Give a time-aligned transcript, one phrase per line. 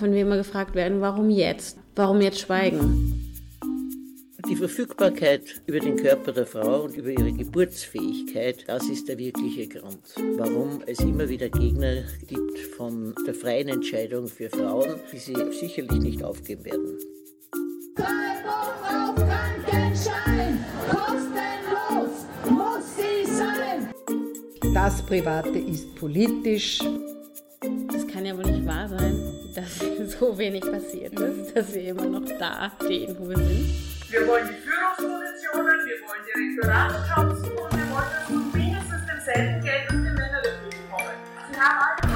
[0.00, 1.78] auch wenn wir immer gefragt werden, warum jetzt?
[1.94, 3.26] Warum jetzt schweigen?
[4.48, 9.68] Die Verfügbarkeit über den Körper der Frau und über ihre Geburtsfähigkeit, das ist der wirkliche
[9.68, 10.00] Grund,
[10.36, 16.00] warum es immer wieder Gegner gibt von der freien Entscheidung für Frauen, die sie sicherlich
[16.00, 16.98] nicht aufgeben werden.
[17.94, 23.92] Treibung auf Krankenschein, kostenlos muss sie sein.
[24.72, 26.80] Das Private ist politisch.
[28.30, 29.78] Ja wohl nicht wahr sein, dass
[30.20, 34.08] so wenig passiert ist, dass wir immer noch da stehen, wo wir sind.
[34.08, 39.64] Wir wollen die Führungspositionen, wir wollen die Rektoratsjobs und wir wollen das von mindestens demselben
[39.64, 41.16] Geld, das die Männer dafür bekommen.
[41.50, 42.06] Sie haben alle.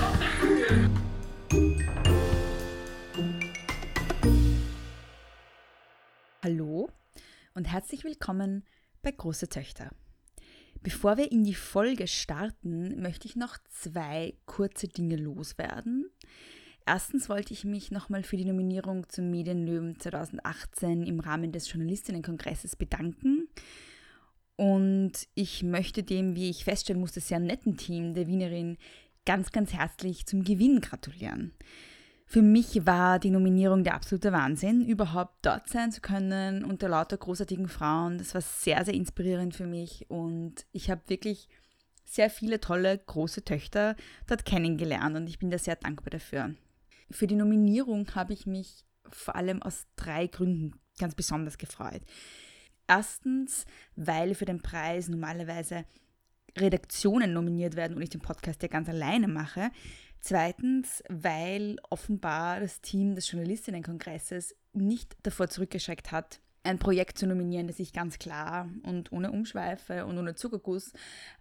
[6.45, 6.91] Hallo
[7.55, 8.65] und herzlich willkommen
[9.03, 9.91] bei Große Töchter.
[10.85, 16.11] Bevor wir in die Folge starten, möchte ich noch zwei kurze Dinge loswerden.
[16.85, 22.77] Erstens wollte ich mich nochmal für die Nominierung zum Medienlöwen 2018 im Rahmen des Journalistinnenkongresses
[22.77, 23.49] bedanken.
[24.57, 28.77] Und ich möchte dem, wie ich feststellen musste, sehr netten Team der Wienerin
[29.25, 31.55] ganz, ganz herzlich zum Gewinn gratulieren.
[32.27, 37.17] Für mich war die Nominierung der absolute Wahnsinn, überhaupt dort sein zu können unter lauter
[37.17, 38.19] großartigen Frauen.
[38.19, 41.49] Das war sehr, sehr inspirierend für mich und ich habe wirklich
[42.05, 46.55] sehr viele tolle große Töchter dort kennengelernt und ich bin da sehr dankbar dafür.
[47.11, 52.03] Für die Nominierung habe ich mich vor allem aus drei Gründen ganz besonders gefreut.
[52.87, 53.65] Erstens,
[53.97, 55.85] weil für den Preis normalerweise
[56.57, 59.71] Redaktionen nominiert werden und ich den Podcast ja ganz alleine mache.
[60.27, 67.67] Zweitens, weil offenbar das Team des Journalistinnenkongresses nicht davor zurückgeschreckt hat, ein Projekt zu nominieren,
[67.67, 70.95] das sich ganz klar und ohne Umschweife und ohne Zuckerguss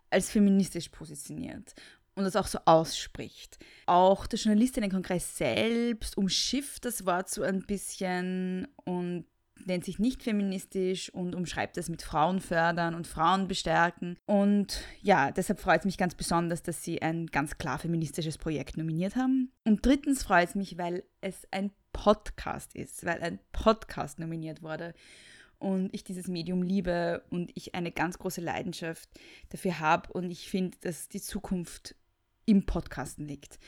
[0.09, 1.73] als feministisch positioniert
[2.15, 3.57] und das auch so ausspricht.
[3.85, 9.23] Auch der Journalistinnenkongress selbst umschifft das Wort so ein bisschen und
[9.67, 14.17] nennt sich nicht feministisch und umschreibt es mit Frauen fördern und Frauen bestärken.
[14.25, 18.77] Und ja, deshalb freut es mich ganz besonders, dass sie ein ganz klar feministisches Projekt
[18.77, 19.51] nominiert haben.
[19.65, 24.93] Und drittens freut es mich, weil es ein Podcast ist, weil ein Podcast nominiert wurde
[25.63, 29.09] und ich dieses Medium liebe und ich eine ganz große Leidenschaft
[29.49, 31.95] dafür habe und ich finde, dass die Zukunft
[32.45, 33.59] im Podcasten liegt.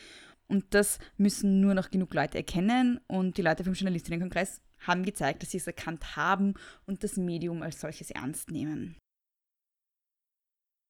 [0.48, 5.42] Und das müssen nur noch genug Leute erkennen und die Leute vom Journalistinnenkongress haben gezeigt,
[5.42, 6.54] dass sie es erkannt haben
[6.86, 8.98] und das Medium als solches ernst nehmen.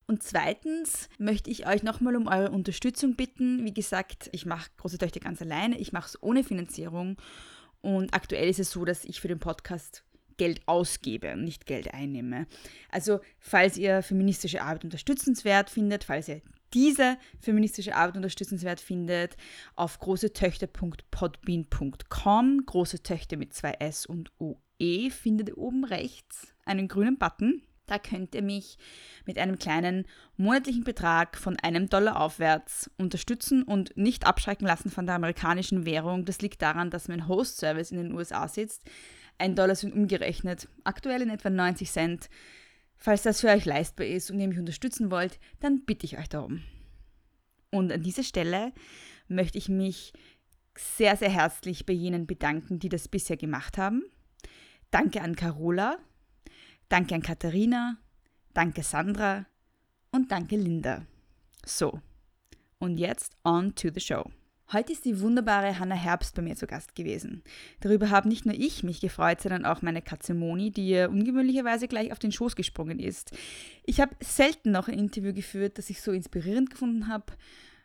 [0.08, 3.66] Und zweitens möchte ich euch nochmal um eure Unterstützung bitten.
[3.66, 7.18] Wie gesagt, ich mache Große Töchter ganz alleine, ich mache es ohne Finanzierung
[7.82, 10.04] und aktuell ist es so, dass ich für den Podcast
[10.38, 12.46] Geld ausgebe und nicht Geld einnehme.
[12.90, 16.42] Also falls ihr feministische Arbeit unterstützenswert findet, falls ihr
[16.76, 19.38] diese feministische Arbeit unterstützenswert findet,
[19.76, 27.18] auf großetöchter.podbean.com, große Töchter mit zwei S und OE, findet ihr oben rechts einen grünen
[27.18, 27.64] Button.
[27.88, 28.78] Da könnt ihr mich
[29.26, 30.06] mit einem kleinen
[30.38, 36.26] monatlichen Betrag von einem Dollar aufwärts unterstützen und nicht abschrecken lassen von der amerikanischen Währung.
[36.26, 38.84] Das liegt daran, dass mein Host-Service in den USA sitzt.
[39.38, 42.30] Ein Dollar sind umgerechnet aktuell in etwa 90 Cent.
[42.98, 46.30] Falls das für euch leistbar ist und ihr mich unterstützen wollt, dann bitte ich euch
[46.30, 46.64] darum.
[47.72, 48.74] Und an dieser Stelle
[49.28, 50.14] möchte ich mich
[50.78, 54.04] sehr, sehr herzlich bei jenen bedanken, die das bisher gemacht haben.
[54.92, 55.98] Danke an Carola,
[56.90, 57.98] danke an Katharina,
[58.54, 59.46] danke Sandra
[60.12, 61.06] und danke Linda.
[61.66, 62.02] So,
[62.80, 64.30] und jetzt on to the show.
[64.74, 67.44] Heute ist die wunderbare Hannah Herbst bei mir zu Gast gewesen.
[67.82, 71.88] Darüber habe nicht nur ich mich gefreut, sondern auch meine Katze Moni, die ihr ungewöhnlicherweise
[71.88, 73.32] gleich auf den Schoß gesprungen ist.
[73.84, 77.26] Ich habe selten noch ein Interview geführt, das ich so inspirierend gefunden habe,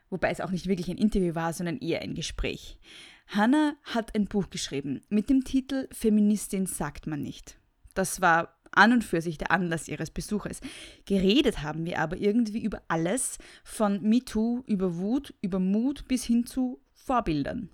[0.08, 2.78] wobei es auch nicht wirklich ein Interview war, sondern eher ein Gespräch.
[3.26, 7.58] Hannah hat ein Buch geschrieben mit dem Titel Feministin sagt man nicht.
[7.92, 10.60] Das war an und für sich der Anlass ihres Besuches.
[11.06, 16.46] Geredet haben wir aber irgendwie über alles, von MeToo über Wut, über Mut bis hin
[16.46, 17.70] zu Vorbildern.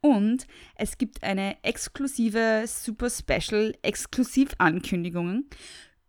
[0.00, 0.46] Und
[0.76, 5.46] es gibt eine exklusive, super special Exklusivankündigung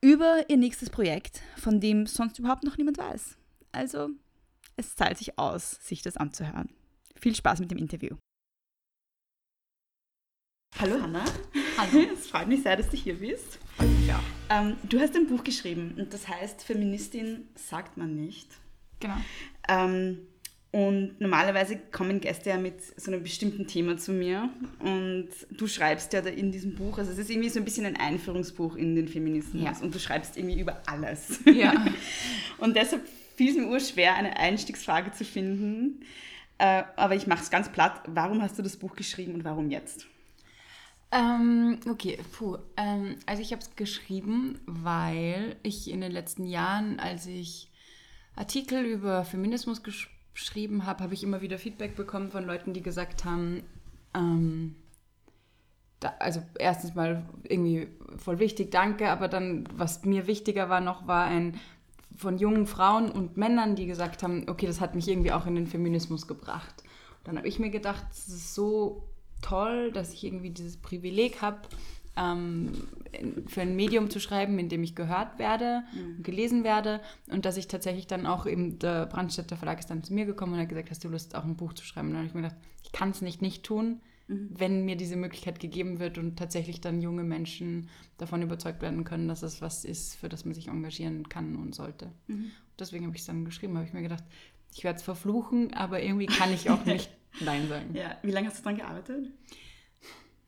[0.01, 3.38] über ihr nächstes Projekt, von dem sonst überhaupt noch niemand weiß.
[3.71, 4.09] Also,
[4.75, 6.69] es zahlt sich aus, sich das anzuhören.
[7.15, 8.17] Viel Spaß mit dem Interview.
[10.80, 11.24] Hallo Hanna.
[11.77, 12.06] Hallo.
[12.13, 13.60] Es freut mich sehr, dass du hier bist.
[14.07, 14.19] Ja.
[14.50, 18.50] Ähm, du hast ein Buch geschrieben und das heißt Feministin sagt man nicht.
[19.00, 19.16] Genau.
[19.69, 20.19] Ähm,
[20.72, 24.50] und normalerweise kommen Gäste ja mit so einem bestimmten Thema zu mir
[24.80, 27.86] und du schreibst ja da in diesem Buch, also es ist irgendwie so ein bisschen
[27.86, 29.74] ein Einführungsbuch in den Feminismus Ja.
[29.81, 31.39] und du schreibst irgendwie über alles.
[31.45, 31.74] Ja.
[32.57, 33.07] und deshalb
[33.38, 36.01] fiel es mir urschwer, eine Einstiegsfrage zu finden.
[36.57, 38.01] Äh, aber ich mache es ganz platt.
[38.07, 40.07] Warum hast du das Buch geschrieben und warum jetzt?
[41.15, 42.57] Ähm, okay, puh.
[42.75, 47.71] Ähm, also ich habe es geschrieben, weil ich in den letzten Jahren, als ich
[48.35, 52.81] Artikel über Feminismus gesch geschrieben habe, habe ich immer wieder Feedback bekommen von Leuten, die
[52.81, 53.63] gesagt haben,
[54.13, 54.75] ähm,
[56.01, 61.07] da, also erstens mal irgendwie voll wichtig, danke, aber dann, was mir wichtiger war noch,
[61.07, 61.57] war ein
[62.17, 65.56] von jungen Frauen und Männern, die gesagt haben, okay, das hat mich irgendwie auch in
[65.56, 66.83] den Feminismus gebracht.
[67.23, 69.07] Dann habe ich mir gedacht, es ist so
[69.41, 71.61] toll, dass ich irgendwie dieses Privileg habe,
[72.17, 72.71] ähm,
[73.47, 77.57] für ein Medium zu schreiben, in dem ich gehört werde und gelesen werde und dass
[77.57, 80.69] ich tatsächlich dann auch eben, der Brandstätter Verlag ist dann zu mir gekommen und hat
[80.69, 82.07] gesagt, hast du Lust, auch ein Buch zu schreiben?
[82.07, 85.17] Und dann habe ich mir gedacht, ich kann es nicht nicht tun, wenn mir diese
[85.17, 89.85] Möglichkeit gegeben wird und tatsächlich dann junge Menschen davon überzeugt werden können, dass es was
[89.85, 92.11] ist, für das man sich engagieren kann und sollte.
[92.79, 94.23] Deswegen habe ich es dann geschrieben, habe ich mir gedacht,
[94.73, 97.09] ich werde es verfluchen, aber irgendwie kann ich auch nicht
[97.39, 97.93] Nein sagen.
[97.93, 99.27] Ja, wie lange hast du daran gearbeitet?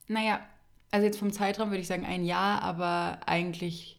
[0.07, 0.39] Naja,
[0.92, 3.98] also jetzt vom Zeitraum würde ich sagen ein Jahr, aber eigentlich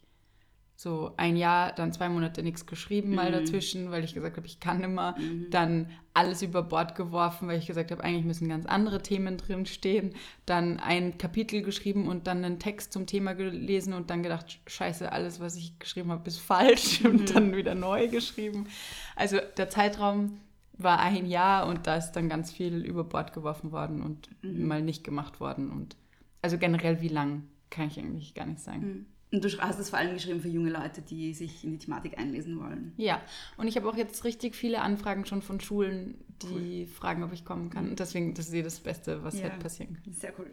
[0.80, 4.60] so ein Jahr, dann zwei Monate nichts geschrieben mal dazwischen, weil ich gesagt habe, ich
[4.60, 5.16] kann immer.
[5.50, 9.66] Dann alles über Bord geworfen, weil ich gesagt habe, eigentlich müssen ganz andere Themen drin
[9.66, 10.14] stehen.
[10.46, 15.10] Dann ein Kapitel geschrieben und dann einen Text zum Thema gelesen und dann gedacht, scheiße,
[15.10, 18.68] alles, was ich geschrieben habe, ist falsch und dann wieder neu geschrieben.
[19.16, 20.38] Also der Zeitraum
[20.78, 24.80] war ein Jahr und da ist dann ganz viel über Bord geworfen worden und mal
[24.82, 25.70] nicht gemacht worden.
[25.70, 25.96] Und
[26.42, 29.06] also generell wie lang, kann ich eigentlich gar nicht sagen.
[29.30, 32.16] Und du hast es vor allem geschrieben für junge Leute, die sich in die Thematik
[32.18, 32.94] einlesen wollen.
[32.96, 33.20] Ja,
[33.58, 37.44] und ich habe auch jetzt richtig viele Anfragen schon von Schulen, die fragen, ob ich
[37.44, 37.90] kommen kann.
[37.90, 39.44] Und deswegen, das ist eh das Beste, was Ja.
[39.46, 40.14] hätte passieren können.
[40.14, 40.50] Sehr cool.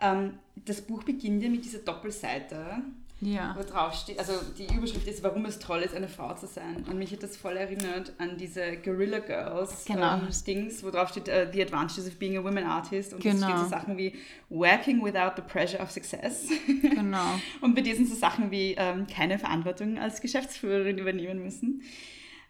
[0.00, 2.82] Ähm, das Buch beginnt ja mit dieser Doppelseite,
[3.24, 3.54] Ja.
[3.56, 6.84] wo drauf steht, also die Überschrift ist, warum es toll ist, eine Frau zu sein.
[6.90, 10.14] Und mich hat das voll erinnert an diese Guerrilla Girls Genau.
[10.16, 13.12] ähm, Dings, wo drauf steht, äh, The Advantages of Being a Women Artist.
[13.14, 13.46] Und es Genau.
[13.48, 14.16] steht so Sachen wie
[14.50, 16.48] Working without the pressure of success.
[16.82, 17.38] Genau.
[17.60, 21.82] Und bei dir sind so Sachen wie ähm, keine Verantwortung als Geschäftsführerin übernehmen müssen.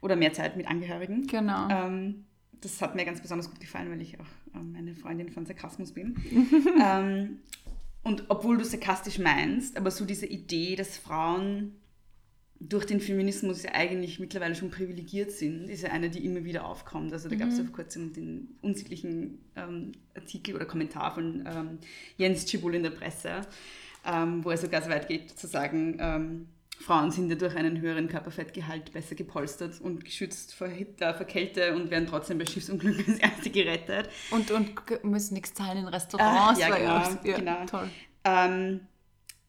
[0.01, 1.27] Oder mehr Zeit mit Angehörigen.
[1.27, 1.69] Genau.
[1.69, 2.25] Ähm,
[2.63, 5.93] das hat mir ganz besonders gut gefallen, weil ich auch ähm, eine Freundin von Sarkasmus
[5.93, 6.17] bin.
[6.83, 7.41] ähm,
[8.03, 11.77] und obwohl du sarkastisch meinst, aber so diese Idee, dass Frauen
[12.69, 16.65] durch den Feminismus ja eigentlich mittlerweile schon privilegiert sind, ist ja eine, die immer wieder
[16.65, 17.13] aufkommt.
[17.13, 21.79] Also da gab es ja vor kurzem den unsittlichen ähm, Artikel oder Kommentar von ähm,
[22.17, 23.41] Jens Tschibul in der Presse,
[24.07, 26.47] ähm, wo er sogar so weit geht zu sagen, ähm,
[26.79, 31.75] Frauen sind ja durch einen höheren Körperfettgehalt besser gepolstert und geschützt vor Hitler, vor Kälte
[31.75, 34.09] und werden trotzdem bei Schiffsunglücken als Erste gerettet.
[34.31, 36.61] Und, und müssen nichts zahlen in Restaurants.
[36.61, 37.67] Ah, ja, genau, ja, genau.
[37.67, 37.89] Toll.
[38.25, 38.81] Ähm,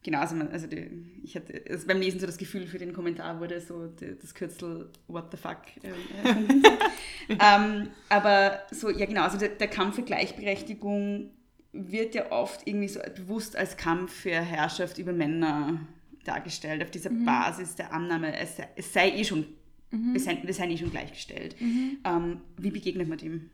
[0.03, 0.89] genau, also, man, also die,
[1.23, 4.33] ich hatte also beim Lesen so das Gefühl, für den Kommentar wurde so die, das
[4.35, 6.63] Kürzel What the fuck äh, erfunden.
[7.29, 11.31] ähm, aber so, ja genau, also der, der Kampf für Gleichberechtigung
[11.71, 15.79] wird ja oft irgendwie so bewusst als Kampf für Herrschaft über Männer
[16.23, 19.45] dargestellt, auf dieser Basis der Annahme, es sei, es sei eh schon,
[19.91, 21.55] wir, seien, wir seien eh schon gleichgestellt.
[22.03, 23.49] Ähm, wie begegnet man dem?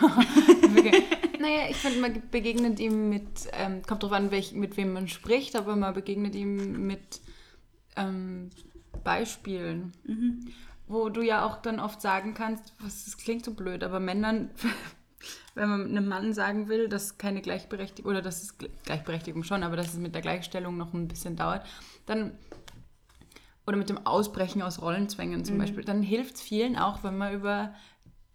[1.42, 5.08] Naja, ich finde, man begegnet ihm mit, ähm, kommt drauf an, welch, mit wem man
[5.08, 7.20] spricht, aber man begegnet ihm mit
[7.96, 8.50] ähm,
[9.02, 9.92] Beispielen,
[10.86, 14.50] wo du ja auch dann oft sagen kannst, was, das klingt so blöd, aber Männern,
[15.54, 19.62] wenn man einem Mann sagen will, dass keine Gleichberechtigung, oder dass es Gle- Gleichberechtigung schon,
[19.62, 21.66] aber dass es mit der Gleichstellung noch ein bisschen dauert,
[22.06, 22.32] dann
[23.66, 27.32] oder mit dem Ausbrechen aus Rollenzwängen zum Beispiel, dann hilft es vielen auch, wenn man
[27.32, 27.72] über,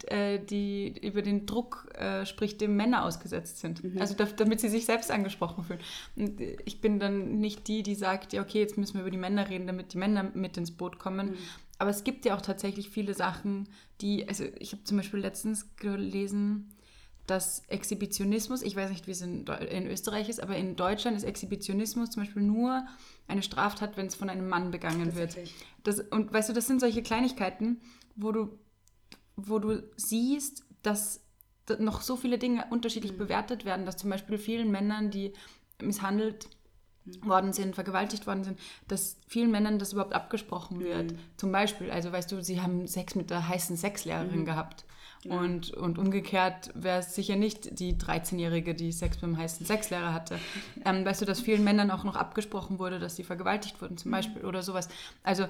[0.06, 3.82] äh, die, über den Druck äh, spricht, dem Männer ausgesetzt sind.
[4.00, 5.82] Also da, damit sie sich selbst angesprochen fühlen.
[6.16, 9.18] Und ich bin dann nicht die, die sagt, ja okay, jetzt müssen wir über die
[9.18, 11.36] Männer reden, damit die Männer mit ins Boot kommen.
[11.78, 13.68] Aber es gibt ja auch tatsächlich viele Sachen,
[14.00, 16.72] die, also ich habe zum Beispiel letztens gelesen,
[17.28, 21.24] dass Exhibitionismus, ich weiß nicht, wie es in, in Österreich ist, aber in Deutschland ist
[21.24, 22.86] Exhibitionismus zum Beispiel nur
[23.28, 25.38] eine Straftat, wenn es von einem Mann begangen wird.
[25.84, 27.82] Das, und weißt du, das sind solche Kleinigkeiten,
[28.16, 28.58] wo du,
[29.36, 31.22] wo du siehst, dass
[31.66, 35.34] da noch so viele Dinge unterschiedlich bewertet werden, dass zum Beispiel vielen Männern, die
[35.82, 36.48] misshandelt
[37.22, 41.14] worden sind, vergewaltigt worden sind, dass vielen Männern das überhaupt abgesprochen wird.
[41.38, 44.86] Zum Beispiel, also weißt du, sie haben Sex mit der heißen Sexlehrerin gehabt.
[45.26, 50.40] Und, und umgekehrt wäre es sicher nicht die 13-Jährige, die Sex beim heißen Sexlehrer hatte.
[50.86, 54.12] Ähm, weißt du, dass vielen Männern auch noch abgesprochen wurde, dass sie vergewaltigt wurden zum
[54.12, 54.88] Beispiel oder sowas.
[55.24, 55.48] Also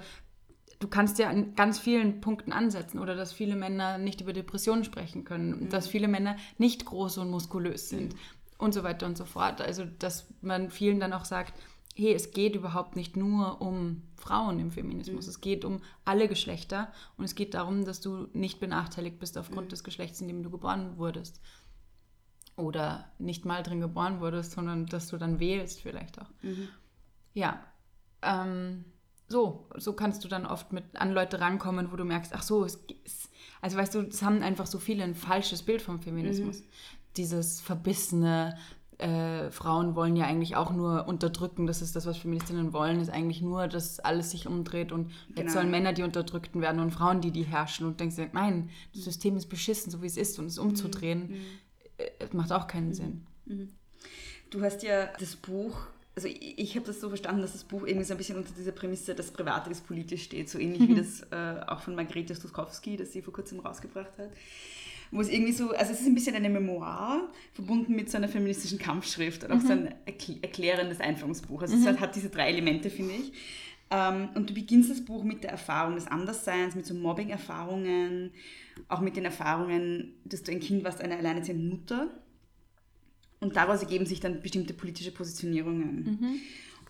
[0.80, 4.84] du kannst ja an ganz vielen Punkten ansetzen oder dass viele Männer nicht über Depressionen
[4.84, 8.16] sprechen können, dass viele Männer nicht groß und muskulös sind
[8.58, 9.62] und so weiter und so fort.
[9.62, 11.54] Also dass man vielen dann auch sagt,
[11.98, 15.26] hey, es geht überhaupt nicht nur um Frauen im Feminismus.
[15.26, 15.30] Mhm.
[15.30, 19.66] Es geht um alle Geschlechter und es geht darum, dass du nicht benachteiligt bist aufgrund
[19.68, 19.70] Mhm.
[19.72, 21.42] des Geschlechts, in dem du geboren wurdest.
[22.56, 26.30] Oder nicht mal drin geboren wurdest, sondern dass du dann wählst vielleicht auch.
[26.42, 26.68] Mhm.
[27.34, 27.64] Ja.
[28.24, 28.86] Ähm,
[29.28, 32.64] so, so kannst du dann oft mit an Leute rankommen, wo du merkst, ach so,
[32.66, 33.30] es, es
[33.62, 36.64] also weißt du, es haben einfach so viele ein falsches Bild vom Feminismus.
[37.16, 38.58] Dieses verbissene,
[39.00, 43.10] äh, Frauen wollen ja eigentlich auch nur unterdrücken, das ist das, was Feministinnen wollen, ist
[43.10, 45.52] eigentlich nur, dass alles sich umdreht und jetzt Genau.
[45.52, 49.04] sollen Männer die Unterdrückten werden und Frauen die, die herrschen und denkst dir, nein, das
[49.04, 51.36] System ist beschissen, so wie es ist und es umzudrehen,
[51.98, 53.26] äh, macht auch keinen Sinn.
[54.50, 55.78] Du hast ja das Buch,
[56.16, 58.52] also ich, ich habe das so verstanden, dass das Buch irgendwie so ein bisschen unter
[58.58, 62.34] dieser Prämisse, das Private ist politisch steht, so ähnlich wie das äh, auch von Margrethe
[62.34, 64.32] Stuskowski, das sie vor kurzem rausgebracht hat.
[65.12, 68.28] Wo es irgendwie so, also es ist ein bisschen eine Memoir, verbunden mit so einer
[68.28, 71.62] feministischen Kampfschrift und auch so ein erkl- erklärendes Einführungsbuch.
[71.62, 73.32] Also es hat, diese drei Elemente, finde ich.
[73.90, 78.32] Ähm, und du beginnst das Buch mit der Erfahrung des Andersseins, mit so Mobbing-Erfahrungen,
[78.90, 82.10] auch mit den Erfahrungen, dass du ein Kind warst, einer alleinerziehenden Mutter.
[83.40, 86.42] Und daraus ergeben sich dann bestimmte politische Positionierungen.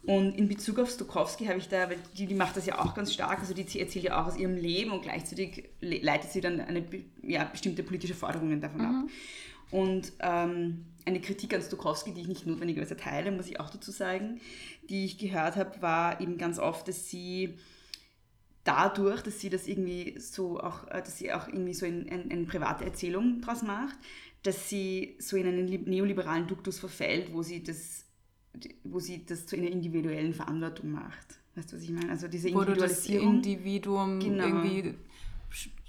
[0.07, 2.95] Und in Bezug auf Stokowski habe ich da, weil die, die macht das ja auch
[2.95, 6.39] ganz stark, also die erzählt ja auch aus ihrem Leben und gleichzeitig le- leitet sie
[6.39, 6.81] dann eine,
[7.23, 8.95] ja, bestimmte politische Forderungen davon ab.
[9.69, 13.91] Und ähm, eine Kritik an Stokowski, die ich nicht notwendigerweise teile, muss ich auch dazu
[13.91, 14.39] sagen,
[14.89, 17.55] die ich gehört habe, war eben ganz oft, dass sie
[18.63, 22.31] dadurch, dass sie das irgendwie so auch, äh, dass sie auch irgendwie so in, in,
[22.31, 23.97] eine private Erzählung draus macht,
[24.43, 28.05] dass sie so in einen li- neoliberalen Duktus verfällt, wo sie das,
[28.83, 31.39] wo sie das zu einer individuellen Verantwortung macht.
[31.55, 32.09] Weißt du, was ich meine?
[32.11, 33.35] Also diese Wo du das Individualisierung.
[33.35, 34.45] Individuum Genau.
[34.45, 34.93] irgendwie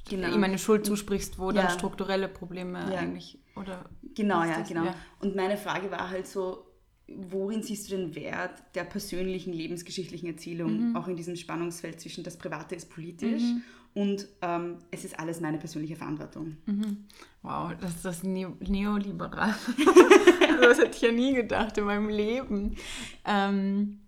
[0.08, 0.34] Genau.
[0.34, 1.70] ihm eine Schuld zusprichst, wo dann Ja.
[1.70, 3.00] strukturelle Probleme Ja.
[3.00, 3.84] eigentlich oder
[4.14, 4.68] Genau, ja, das?
[4.68, 4.84] genau.
[4.84, 4.94] Ja.
[5.20, 6.64] Und meine Frage war halt so,
[7.08, 10.96] worin siehst du den Wert der persönlichen lebensgeschichtlichen Erzählung, Mhm.
[10.96, 13.42] auch in diesem Spannungsfeld zwischen das Private ist politisch
[13.94, 16.56] und ähm, es ist alles meine persönliche Verantwortung.
[17.42, 19.54] Wow, das ist das Neo Neoliberal.
[20.58, 22.76] also das hätte ich ja nie gedacht in meinem Leben.
[23.24, 24.00] Ähm,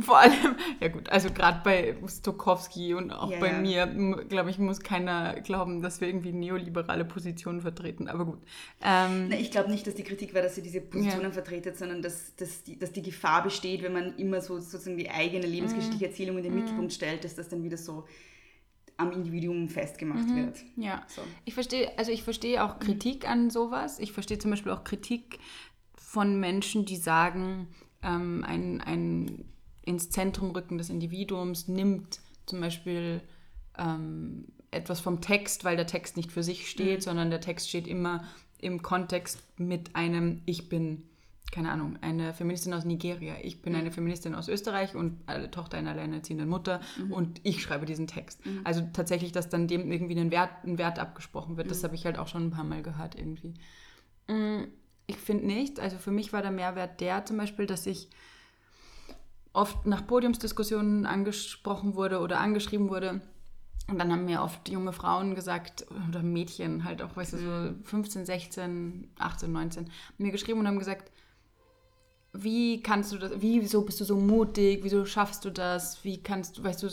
[0.00, 3.60] vor allem, ja gut, also gerade bei Stokowski und auch Ja, bei ja.
[3.60, 3.86] mir,
[4.28, 8.08] glaube ich, muss keiner glauben, dass wir irgendwie neoliberale Positionen vertreten.
[8.08, 8.40] Aber gut.
[8.82, 11.32] Ähm, Na, ich glaube nicht, dass die Kritik war, dass sie diese Positionen Ja.
[11.32, 15.10] vertretet, sondern dass, dass, die, dass die Gefahr besteht, wenn man immer so sozusagen die
[15.10, 16.10] eigene lebensgeschichtliche Mhm.
[16.10, 18.06] Erzählung in den Mittelpunkt stellt, dass das dann wieder so
[19.00, 20.36] am Individuum festgemacht Mhm.
[20.36, 20.58] wird.
[20.76, 21.22] Ja, So.
[21.44, 23.98] ich verstehe, also ich verstehe auch Kritik an sowas.
[23.98, 25.38] Ich verstehe zum Beispiel auch Kritik
[25.96, 27.68] von Menschen, die sagen,
[28.02, 29.44] ähm, ein, ein
[29.82, 33.22] ins Zentrum rücken des Individuums nimmt zum Beispiel
[33.78, 37.88] ähm, etwas vom Text, weil der Text nicht für sich steht, sondern der Text steht
[37.88, 38.24] immer
[38.58, 41.02] im Kontext mit einem Ich bin,
[41.50, 45.78] keine Ahnung, eine Feministin aus Nigeria, ich bin eine Feministin aus Österreich und eine Tochter
[45.78, 46.80] einer alleinerziehenden Mutter
[47.10, 48.40] und ich schreibe diesen Text.
[48.64, 52.04] Also tatsächlich, dass dann dem irgendwie ein Wert, ein Wert abgesprochen wird, das habe ich
[52.06, 53.54] halt auch schon ein paar Mal gehört irgendwie.
[54.28, 54.64] Mm,
[55.06, 58.08] Ich finde nicht, also für mich war der Mehrwert der zum Beispiel, dass ich
[59.52, 63.20] oft nach Podiumsdiskussionen angesprochen wurde oder angeschrieben wurde.
[63.88, 67.74] Und dann haben mir oft junge Frauen gesagt, oder Mädchen halt auch, weißt du, so
[67.82, 71.10] 15, 16, 18, 19, mir geschrieben und haben gesagt,
[72.32, 76.22] wie kannst du das, wie, wieso bist du so mutig, wieso schaffst du das, wie
[76.22, 76.88] kannst du, weißt du,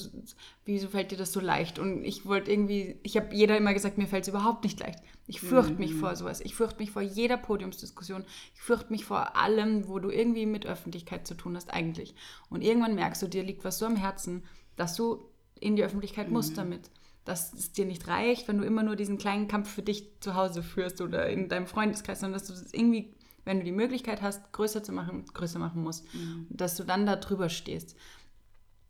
[0.65, 1.77] wieso fällt dir das so leicht?
[1.77, 4.99] Und ich wollte irgendwie, ich habe jeder immer gesagt, mir fällt es überhaupt nicht leicht.
[5.27, 8.25] Ich fürchte mich vor sowas, ich fürchte mich vor jeder Podiumsdiskussion,
[8.55, 12.15] ich fürchte mich vor allem, wo du irgendwie mit Öffentlichkeit zu tun hast eigentlich.
[12.49, 14.43] Und irgendwann merkst du, dir liegt was so am Herzen,
[14.75, 15.29] dass du
[15.59, 16.89] in die Öffentlichkeit musst damit.
[17.25, 20.33] Dass es dir nicht reicht, wenn du immer nur diesen kleinen Kampf für dich zu
[20.33, 23.13] Hause führst oder in deinem Freundeskreis, sondern dass du das irgendwie,
[23.47, 26.05] wenn du die Möglichkeit hast, größer zu machen, größer machen musst.
[26.49, 27.95] Und dass du dann da drüber stehst.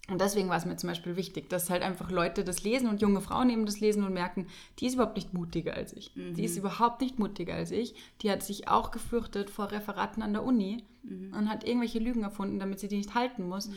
[0.09, 3.01] Und deswegen war es mir zum Beispiel wichtig, dass halt einfach Leute das lesen und
[3.01, 4.47] junge Frauen eben das lesen und merken,
[4.79, 6.13] die ist überhaupt nicht mutiger als ich.
[6.15, 7.93] Die ist überhaupt nicht mutiger als ich.
[8.21, 12.59] Die hat sich auch gefürchtet vor Referaten an der Uni und hat irgendwelche Lügen erfunden,
[12.59, 13.69] damit sie die nicht halten muss.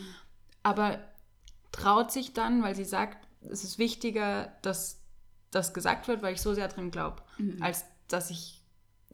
[0.63, 0.99] Aber
[1.73, 5.01] traut sich dann, weil sie sagt, es ist wichtiger, dass
[5.51, 7.23] das gesagt wird, weil ich so sehr drin glaube,
[7.59, 8.60] als dass ich,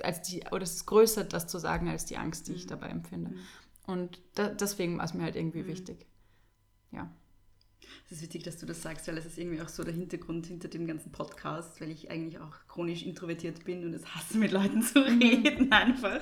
[0.03, 2.87] als die, oder es ist größer, das zu sagen, als die Angst, die ich dabei
[2.89, 3.33] empfinde.
[3.85, 6.05] Und da, deswegen war es mir halt irgendwie wichtig.
[6.91, 7.09] Ja.
[8.05, 10.45] Es ist witzig, dass du das sagst, weil es ist irgendwie auch so der Hintergrund
[10.47, 14.51] hinter dem ganzen Podcast, weil ich eigentlich auch chronisch introvertiert bin und es hasse, mit
[14.51, 15.21] Leuten zu Mhm.
[15.21, 16.19] reden einfach.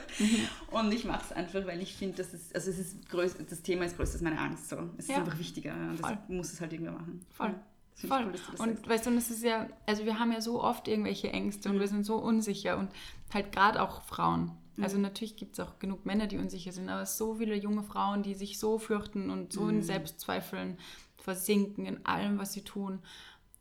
[0.72, 3.62] Und ich mache es einfach, weil ich finde, dass es, also es ist größ, das
[3.62, 4.70] Thema ist größer als meine Angst.
[4.70, 4.77] So.
[4.98, 5.15] Es Ja.
[5.15, 6.12] ist einfach wichtiger und Voll.
[6.17, 7.25] das muss es halt irgendwie machen.
[7.32, 7.55] Voll.
[7.96, 8.25] Voll.
[8.25, 8.90] cool, und sagst.
[8.90, 11.75] weißt du, und es ist ja, also wir haben ja so oft irgendwelche Ängste Mhm.
[11.75, 12.90] und wir sind so unsicher und
[13.34, 14.52] halt gerade auch Frauen.
[14.82, 18.24] Also natürlich gibt es auch genug Männer, die unsicher sind, aber so viele junge Frauen,
[18.24, 20.78] die sich so fürchten und so in Selbstzweifeln
[21.16, 23.00] versinken in allem, was sie tun.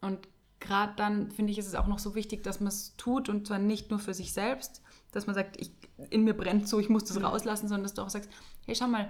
[0.01, 0.27] Und
[0.59, 3.47] gerade dann finde ich, ist es auch noch so wichtig, dass man es tut und
[3.47, 5.71] zwar nicht nur für sich selbst, dass man sagt, ich,
[6.11, 8.29] in mir brennt so, ich muss das rauslassen, sondern dass du auch sagst,
[8.67, 9.09] hey, schau mal,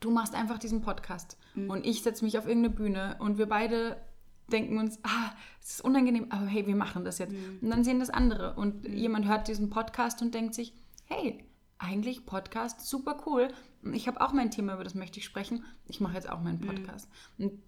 [0.00, 1.38] du machst einfach diesen Podcast
[1.68, 3.96] und ich setze mich auf irgendeine Bühne und wir beide
[4.52, 7.34] denken uns, ah, es ist unangenehm, aber hey, wir machen das jetzt.
[7.60, 10.72] Und dann sehen das andere und jemand hört diesen Podcast und denkt sich,
[11.06, 11.44] hey,
[11.78, 13.48] eigentlich Podcast, super cool.
[13.92, 15.64] Ich habe auch mein Thema, über das möchte ich sprechen.
[15.86, 17.08] Ich mache jetzt auch meinen Podcast.
[17.38, 17.60] Und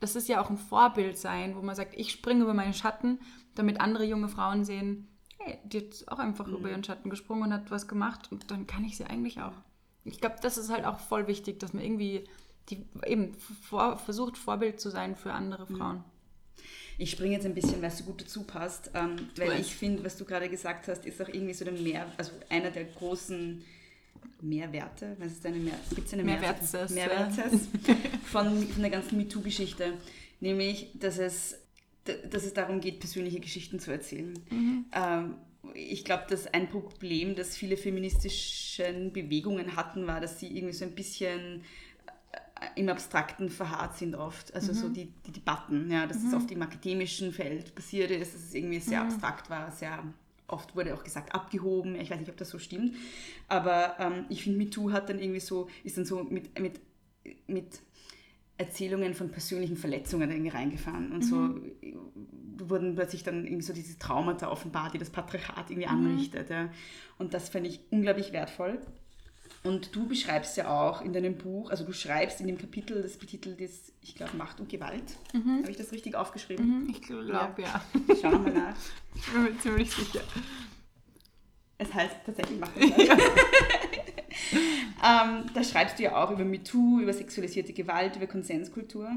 [0.00, 3.20] das ist ja auch ein Vorbild sein, wo man sagt, ich springe über meinen Schatten,
[3.54, 7.52] damit andere junge Frauen sehen, hey, die hat auch einfach über ihren Schatten gesprungen und
[7.52, 9.54] hat was gemacht und dann kann ich sie eigentlich auch.
[10.04, 12.24] Ich glaube, das ist halt auch voll wichtig, dass man irgendwie
[12.70, 16.04] die, eben vor, versucht, Vorbild zu sein für andere Frauen.
[16.96, 20.04] Ich springe jetzt ein bisschen, weil es so gut dazu passt, ähm, weil ich finde,
[20.04, 23.64] was du gerade gesagt hast, ist auch irgendwie so der Mehr, also einer der großen
[24.40, 26.90] Mehrwerte, was ist eine Mehr, gibt's eine Mehrwertes.
[26.90, 27.68] Mehrwertes
[28.24, 29.94] von, von der ganzen MeToo-Geschichte,
[30.40, 31.58] nämlich, dass es,
[32.30, 34.38] dass es darum geht, persönliche Geschichten zu erzählen.
[34.92, 35.34] Ähm,
[35.74, 40.84] ich glaube, dass ein Problem, das viele feministischen Bewegungen hatten, war, dass sie irgendwie so
[40.84, 41.62] ein bisschen
[42.60, 44.54] äh, im Abstrakten verharrt sind oft.
[44.54, 48.42] Also so die, die Debatten, ja, dass es oft im akademischen Feld passiert ist, dass
[48.42, 50.02] es irgendwie sehr abstrakt war, sehr
[50.46, 51.94] oft wurde auch gesagt abgehoben.
[51.96, 52.94] Ich weiß nicht, ob das so stimmt.
[53.48, 56.80] Aber ähm, ich finde, MeToo hat dann irgendwie so, ist dann so mit, mit,
[57.46, 57.80] mit
[58.56, 61.54] Erzählungen von persönlichen Verletzungen irgendwie reingefahren und so
[62.56, 66.50] wurden plötzlich dann irgendwie so diese Traumata offenbart, die das Patriarchat irgendwie anrichtet.
[66.50, 66.68] Ja.
[67.18, 68.78] Und das fand ich unglaublich wertvoll.
[69.62, 73.16] Und du beschreibst ja auch in deinem Buch, also du schreibst in dem Kapitel, das
[73.16, 75.16] betitelt ist, ich glaube, Macht und Gewalt.
[75.32, 76.88] Habe ich das richtig aufgeschrieben?
[76.90, 77.82] Ich glaube, ja.
[78.20, 78.76] Schau nochmal nach.
[79.14, 80.20] Ich bin mir ziemlich sicher.
[81.78, 83.20] Es heißt tatsächlich Macht und Gewalt.
[84.54, 89.10] Ähm, da schreibst du ja auch über MeToo, über sexualisierte Gewalt, über Konsenskultur.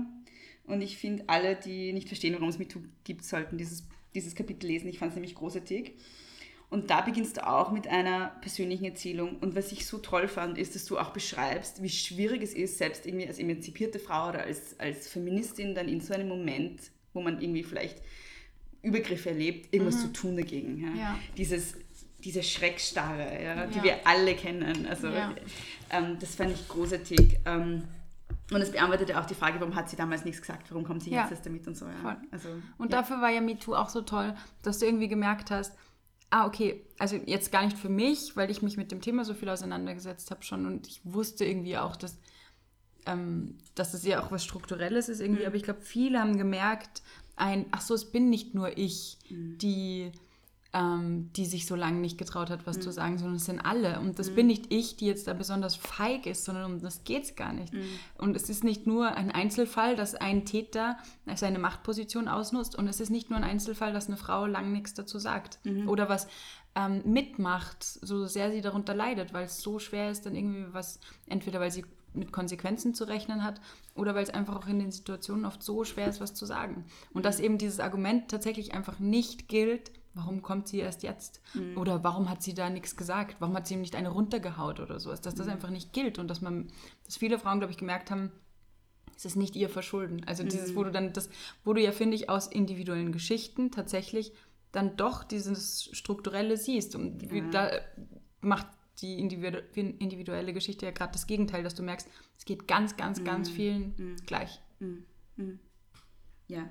[0.65, 4.67] Und ich finde, alle, die nicht verstehen, warum es MeToo gibt, sollten dieses, dieses Kapitel
[4.67, 4.89] lesen.
[4.89, 5.93] Ich fand es nämlich großartig.
[6.69, 9.37] Und da beginnst du auch mit einer persönlichen Erzählung.
[9.39, 12.77] Und was ich so toll fand, ist, dass du auch beschreibst, wie schwierig es ist,
[12.77, 16.81] selbst irgendwie als emanzipierte Frau oder als, als Feministin dann in so einem Moment,
[17.13, 18.01] wo man irgendwie vielleicht
[18.81, 20.79] Übergriffe erlebt, irgendwas zu tun dagegen.
[20.79, 21.01] Ja?
[21.01, 21.19] Ja.
[21.37, 21.75] Dieses,
[22.27, 24.85] diese Schreckstarre, ja, die wir alle kennen.
[24.85, 27.39] Also ähm, das fand ich großartig.
[27.45, 27.83] Ähm,
[28.51, 31.03] und es beantwortet ja auch die Frage, warum hat sie damals nichts gesagt, warum kommt
[31.03, 31.85] sie jetzt erst damit und so.
[31.85, 31.93] Ja.
[32.01, 32.17] Voll.
[32.31, 35.73] Also, Und dafür war ja MeToo auch so toll, dass du irgendwie gemerkt hast,
[36.29, 39.33] ah, okay, also jetzt gar nicht für mich, weil ich mich mit dem Thema so
[39.33, 42.19] viel auseinandergesetzt habe schon und ich wusste irgendwie auch, dass,
[43.05, 47.01] ähm, dass es ja auch was Strukturelles ist irgendwie, aber ich glaube, viele haben gemerkt,
[47.37, 50.11] ein, ach so, es bin nicht nur ich, die,
[50.73, 53.99] ähm, die sich so lange nicht getraut hat, was zu sagen, sondern es sind alle.
[53.99, 57.23] Und das bin nicht ich, die jetzt da besonders feig ist, sondern um das geht
[57.23, 57.73] es gar nicht.
[58.17, 60.97] Und es ist nicht nur ein Einzelfall, dass ein Täter
[61.35, 64.93] seine Machtposition ausnutzt und es ist nicht nur ein Einzelfall, dass eine Frau lang nichts
[64.93, 66.27] dazu sagt oder was
[66.75, 70.99] ähm, mitmacht, so sehr sie darunter leidet, weil es so schwer ist, dann irgendwie was,
[71.27, 73.61] entweder weil sie mit Konsequenzen zu rechnen hat
[73.95, 76.85] oder weil es einfach auch in den Situationen oft so schwer ist, was zu sagen.
[77.13, 81.41] Und dass eben dieses Argument tatsächlich einfach nicht gilt, warum kommt sie erst jetzt?
[81.75, 83.37] Oder warum hat sie da nichts gesagt?
[83.39, 85.21] Warum hat sie ihm nicht eine runtergehaut oder sowas?
[85.21, 86.67] Dass das einfach nicht gilt und dass man,
[87.05, 88.31] dass viele Frauen, glaube ich, gemerkt haben,
[89.15, 90.23] es ist nicht ihr Verschulden.
[90.25, 91.29] Also dieses, wo du dann das,
[91.63, 94.33] wo du ja, finde ich, aus individuellen Geschichten tatsächlich
[94.71, 96.95] dann doch dieses Strukturelle siehst.
[96.95, 97.81] Und wie, da äh,
[98.41, 98.67] macht
[99.01, 103.23] die individu individuelle Geschichte ja gerade das Gegenteil, dass du merkst, es geht ganz, ganz,
[103.23, 104.61] ganz vielen gleich.
[106.47, 106.69] Ja.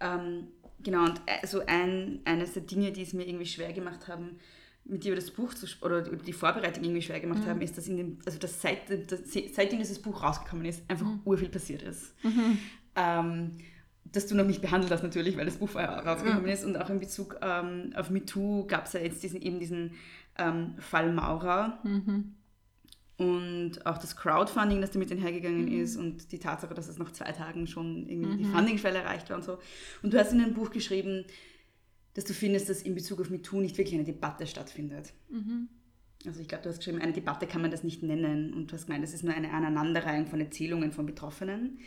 [0.00, 0.48] Ähm,
[0.82, 4.38] genau, und äh, so ein, eines der Dinge, die es mir irgendwie schwer gemacht haben,
[4.84, 7.76] mit dir über das Buch zu oder über die Vorbereitung irgendwie schwer gemacht haben, ist,
[7.76, 11.82] dass in dem, also dass seit, dass, seitdem dieses Buch rausgekommen ist, einfach urviel passiert
[11.82, 12.14] ist.
[12.94, 13.56] Ähm,
[14.12, 16.64] das du noch nicht behandelt hast natürlich, weil das Buch vorher rausgekommen ist.
[16.64, 19.94] Und auch in Bezug ähm, auf MeToo gab es ja jetzt diesen, eben diesen
[20.38, 21.80] ähm, Fall Maurer
[23.18, 27.32] und auch das Crowdfunding, das damit einhergegangen ist und die Tatsache, dass es nach zwei
[27.32, 29.58] Tagen schon irgendwie die Fundingschwelle erreicht war und so.
[30.02, 31.24] Und du hast in einem Buch geschrieben,
[32.14, 35.14] dass du findest, dass in Bezug auf MeToo nicht wirklich eine Debatte stattfindet.
[36.26, 38.74] Also ich glaube, du hast geschrieben, eine Debatte kann man das nicht nennen und du
[38.74, 41.78] hast gemeint, das ist nur eine Aneinanderreihung von Erzählungen von Betroffenen.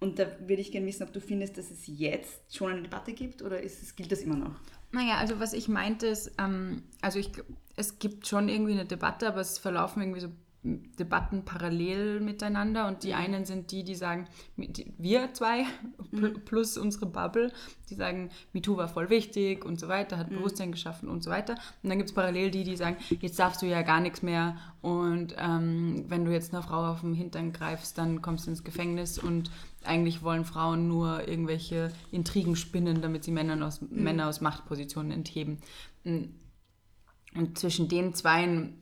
[0.00, 3.12] Und da würde ich gerne wissen, ob du findest, dass es jetzt schon eine Debatte
[3.12, 4.54] gibt oder ist es, gilt das immer noch?
[4.92, 7.32] Naja, also was ich meinte ist, ähm, also ich,
[7.76, 10.28] es gibt schon irgendwie eine Debatte, aber es verlaufen irgendwie so
[10.64, 15.64] Debatten parallel miteinander und die einen sind die, die sagen, wir zwei
[16.12, 17.52] pl- plus unsere Bubble,
[17.88, 21.54] die sagen, MeToo war voll wichtig und so weiter, hat Bewusstsein geschaffen und so weiter.
[21.82, 24.56] Und dann gibt es parallel die, die sagen, jetzt darfst du ja gar nichts mehr
[24.82, 28.64] und ähm, wenn du jetzt einer Frau auf den Hintern greifst, dann kommst du ins
[28.64, 29.52] Gefängnis und
[29.84, 35.58] eigentlich wollen Frauen nur irgendwelche Intrigen spinnen, damit sie Männer aus, Männer aus Machtpositionen entheben.
[36.04, 38.72] Und zwischen den zwei,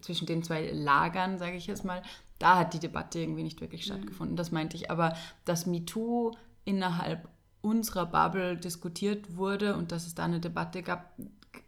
[0.00, 2.02] zwischen den zwei Lagern, sage ich jetzt mal,
[2.38, 4.36] da hat die Debatte irgendwie nicht wirklich stattgefunden.
[4.36, 4.90] Das meinte ich.
[4.90, 6.32] Aber dass MeToo
[6.64, 7.28] innerhalb
[7.62, 11.14] unserer Bubble diskutiert wurde und dass es da eine Debatte gab,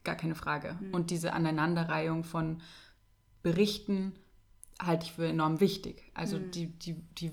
[0.04, 0.78] gar keine Frage.
[0.92, 2.60] Und diese Aneinanderreihung von
[3.42, 4.12] Berichten
[4.80, 6.10] halte ich für enorm wichtig.
[6.14, 7.32] Also die, die, die,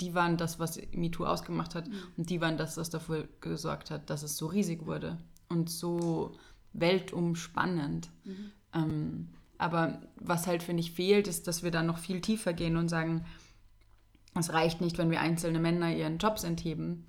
[0.00, 4.10] die waren das, was MeToo ausgemacht hat und die waren das, was dafür gesorgt hat,
[4.10, 6.36] dass es so riesig wurde und so
[6.72, 8.10] weltumspannend.
[8.74, 9.28] Ähm,
[9.58, 12.88] aber was halt, finde ich, fehlt, ist, dass wir da noch viel tiefer gehen und
[12.88, 13.24] sagen,
[14.38, 17.06] es reicht nicht, wenn wir einzelne Männer ihren Jobs entheben.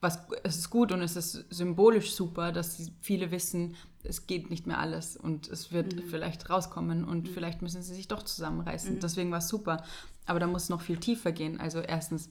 [0.00, 4.66] Was, es ist gut und es ist symbolisch super, dass viele wissen, es geht nicht
[4.66, 9.00] mehr alles und es wird vielleicht rauskommen und vielleicht müssen sie sich doch zusammenreißen.
[9.00, 9.82] Deswegen war es super.
[10.26, 11.58] Aber da muss es noch viel tiefer gehen.
[11.58, 12.28] Also erstens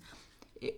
[0.62, 0.73] eh,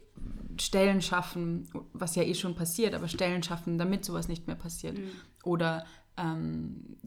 [0.60, 4.98] Stellen schaffen, was ja eh schon passiert, aber Stellen schaffen, damit sowas nicht mehr passiert.
[5.44, 5.86] Oder
[6.18, 6.98] ähm,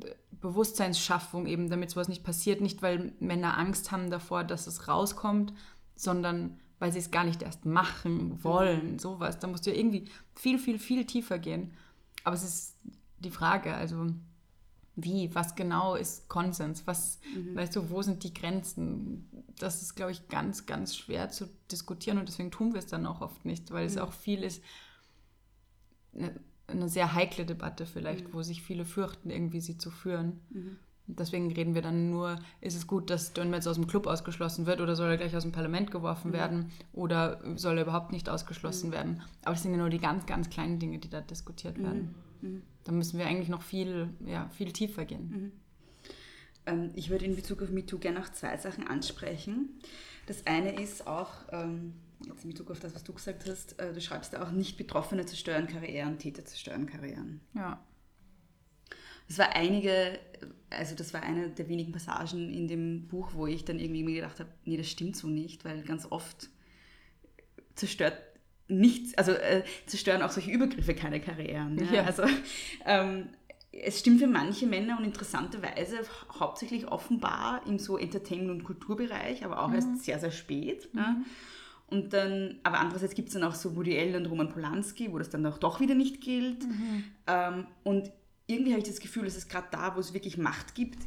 [0.40, 2.60] Bewusstseinsschaffung eben, damit sowas nicht passiert.
[2.60, 5.52] Nicht, weil Männer Angst haben davor, dass es rauskommt,
[5.96, 8.98] sondern weil sie es gar nicht erst machen wollen.
[8.98, 9.38] Sowas.
[9.38, 11.72] Da musst du ja irgendwie viel, viel, viel tiefer gehen.
[12.24, 12.76] Aber es ist
[13.18, 14.06] die Frage, also
[14.96, 16.86] wie, was genau ist Konsens?
[16.86, 17.20] Was,
[17.54, 19.28] weißt du, wo sind die Grenzen?
[19.58, 23.06] Das ist, glaube ich, ganz, ganz schwer zu diskutieren und deswegen tun wir es dann
[23.06, 24.62] auch oft nicht, weil es auch viel ist,
[26.70, 30.40] eine, sehr heikle Debatte vielleicht, wo sich viele fürchten, irgendwie sie zu führen.
[31.06, 34.06] Und Deswegen reden wir dann nur, ist es gut, dass John Metz aus dem Club
[34.06, 38.12] ausgeschlossen wird oder soll er gleich aus dem Parlament geworfen werden oder soll er überhaupt
[38.12, 39.22] nicht ausgeschlossen werden?
[39.42, 42.14] Aber das sind ja nur die ganz, ganz kleinen Dinge, die da diskutiert werden.
[42.84, 45.52] Da müssen wir eigentlich noch viel, ja, viel tiefer gehen.
[46.66, 49.80] Ähm, ich würde in Bezug auf MeToo gerne noch zwei Sachen ansprechen.
[50.26, 51.94] Das eine ist auch, ähm,
[52.26, 54.76] jetzt in Bezug auf das, was du gesagt hast, äh, du schreibst ja auch, nicht
[54.76, 57.40] Betroffene zerstören Karrieren, Täter zerstören Karrieren.
[57.54, 57.84] Ja.
[59.28, 60.18] Das war einige,
[60.70, 64.16] also das war eine der wenigen Passagen in dem Buch, wo ich dann irgendwie mir
[64.16, 66.48] gedacht habe, nee, das stimmt so nicht, weil ganz oft
[67.76, 68.18] zerstört
[68.66, 71.78] nichts, also äh, zerstören auch solche Übergriffe keine Karrieren.
[71.78, 71.92] Ja?
[71.92, 72.04] Ja.
[72.04, 72.24] Also
[72.84, 73.28] ähm,
[73.72, 76.00] es stimmt für manche Männer und interessanterweise
[76.38, 80.88] hauptsächlich offenbar im so Entertainment- und Kulturbereich, aber auch erst sehr, sehr spät.
[80.92, 81.16] Ja?
[81.90, 85.18] Und dann, aber andererseits gibt es dann auch so Woody Allen und Roman Polanski, wo
[85.18, 86.64] das dann auch doch wieder nicht gilt.
[87.26, 88.12] Ähm, und
[88.46, 90.98] irgendwie habe ich das Gefühl, dass es gerade da, wo es wirklich Macht gibt,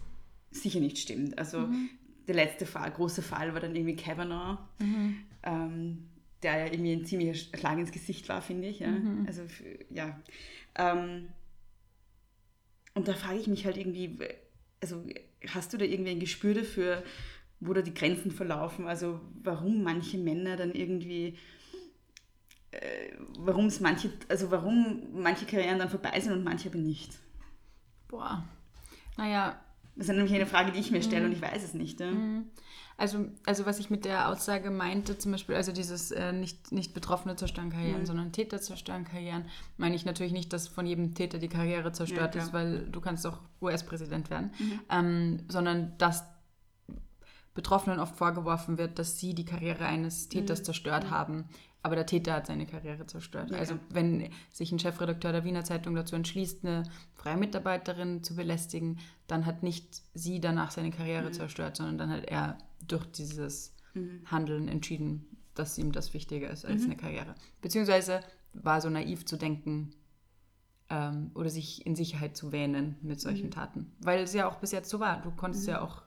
[0.52, 1.38] sicher nicht stimmt.
[1.38, 1.68] Also
[2.28, 4.58] der letzte Fall, große Fall war dann irgendwie Kavanaugh,
[5.44, 6.08] ähm,
[6.42, 8.80] der ja irgendwie ein ziemlicher Schlag ins Gesicht war, finde ich.
[8.80, 8.90] Ja?
[9.28, 10.20] Also f- ja.
[10.76, 11.30] Ähm,
[12.94, 14.18] und da frage ich mich halt irgendwie,
[14.82, 15.04] also
[15.48, 17.04] hast du da irgendwie ein Gespür dafür,
[17.66, 18.88] wo da die Grenzen verlaufen?
[18.88, 21.38] Also warum manche Männer dann irgendwie,
[22.72, 27.12] äh, warum es manche, also warum manche Karrieren dann vorbei sind und manche aber nicht?
[28.08, 28.44] Boah.
[29.18, 29.60] Naja,
[29.96, 32.00] Das ist nämlich eine Frage, die ich mir stelle und ich weiß es nicht.
[32.00, 32.12] Ja?
[32.98, 36.94] Also, also was ich mit der Aussage meinte, zum Beispiel, also dieses äh, nicht, nicht
[36.94, 39.46] Betroffene zerstören Karrieren, sondern Täter zerstören Karrieren,
[39.78, 43.02] meine ich natürlich nicht, dass von jedem Täter die Karriere zerstört Ja, ist, weil du
[43.02, 44.52] kannst auch US-Präsident werden,
[44.92, 46.24] ähm, sondern dass
[47.54, 51.46] Betroffenen oft vorgeworfen wird, dass sie die Karriere eines Täters zerstört haben,
[51.84, 53.52] aber der Täter hat seine Karriere zerstört.
[53.52, 53.58] Ja.
[53.58, 59.00] Also wenn sich ein Chefredakteur der Wiener Zeitung dazu entschließt, eine freie Mitarbeiterin zu belästigen,
[59.28, 63.76] dann hat nicht sie danach seine Karriere zerstört, sondern dann hat er durch dieses
[64.26, 67.36] Handeln entschieden, dass ihm das wichtiger ist als eine Karriere.
[67.62, 68.22] Beziehungsweise
[68.54, 69.94] war so naiv zu denken
[70.90, 73.92] ähm, oder sich in Sicherheit zu wähnen mit solchen Taten.
[74.00, 75.22] Weil es ja auch bis jetzt so war.
[75.22, 76.03] Du konntest ja auch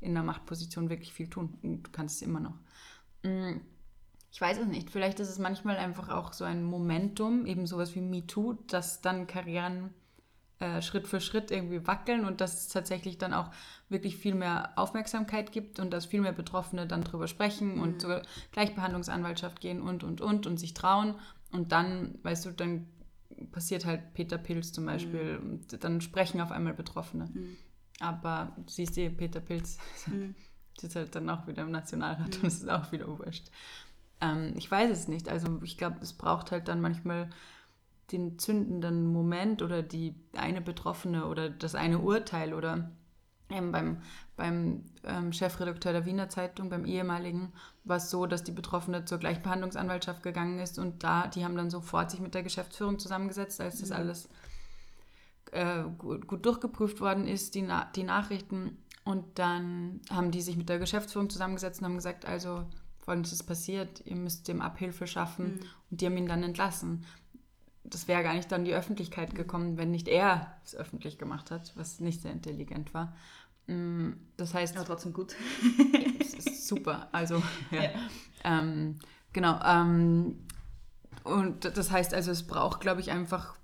[0.00, 1.58] in einer Machtposition wirklich viel tun.
[1.62, 2.58] Und du kannst es immer noch.
[3.22, 3.60] Mm,
[4.32, 4.90] Ich weiß es nicht.
[4.90, 9.26] Vielleicht ist es manchmal einfach auch so ein Momentum, eben sowas wie MeToo, dass dann
[9.26, 9.94] Karrieren
[10.58, 13.50] äh, Schritt für Schritt irgendwie wackeln und dass es tatsächlich dann auch
[13.88, 18.22] wirklich viel mehr Aufmerksamkeit gibt und dass viel mehr Betroffene dann drüber sprechen und zur
[18.52, 21.14] Gleichbehandlungsanwaltschaft gehen und, und, und und sich trauen.
[21.52, 22.86] Und dann, weißt du, dann
[23.52, 27.30] passiert halt Peter Pilz zum Beispiel und dann sprechen auf einmal Betroffene.
[28.00, 29.78] Aber du siehst eh, Peter Pilz
[30.78, 33.50] sitzt halt dann auch wieder im Nationalrat und es ist auch wieder wurscht.
[34.20, 35.28] Ähm, ich weiß es nicht.
[35.28, 37.30] Also ich glaube, es braucht halt dann manchmal
[38.12, 42.90] den zündenden Moment oder die eine Betroffene oder das eine Urteil oder
[43.48, 44.02] ähm, beim,
[44.36, 47.52] beim ähm, Chefredakteur der Wiener Zeitung, beim ehemaligen,
[47.84, 51.70] war es so, dass die Betroffene zur Gleichbehandlungsanwaltschaft gegangen ist und da, die haben dann
[51.70, 54.28] sofort sich mit der Geschäftsführung zusammengesetzt, als das alles
[55.52, 58.76] äh, gut, gut durchgeprüft worden ist, die, Na die Nachrichten.
[59.04, 62.64] Und dann haben die sich mit der Geschäftsführung zusammengesetzt und haben gesagt, also
[62.98, 67.04] folgendes ist passiert, ihr müsst dem Abhilfe schaffen und die haben ihn dann entlassen.
[67.84, 71.72] Das wäre gar nicht dann die Öffentlichkeit gekommen, wenn nicht er es öffentlich gemacht hat,
[71.76, 73.14] was nicht sehr intelligent war.
[73.68, 75.36] Mm, Das heißt, Aber trotzdem gut.
[76.20, 77.08] es ist super.
[77.12, 77.90] Also, ja.
[78.42, 78.98] Ähm,
[79.32, 79.60] genau.
[79.64, 80.40] Ähm,
[81.22, 83.54] und das heißt also, es braucht, glaube ich, einfach,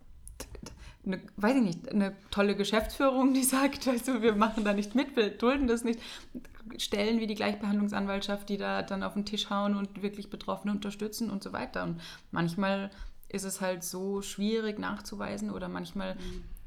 [1.04, 4.94] eine, weiß ich nicht, eine tolle Geschäftsführung, die sagt, weißt du, wir machen da nicht
[4.94, 6.00] mit, wir dulden das nicht.
[6.78, 11.28] Stellen wie die Gleichbehandlungsanwaltschaft, die da dann auf den Tisch hauen und wirklich Betroffene unterstützen
[11.30, 11.82] und so weiter.
[11.84, 12.90] Und manchmal
[13.28, 16.16] ist es halt so schwierig nachzuweisen oder manchmal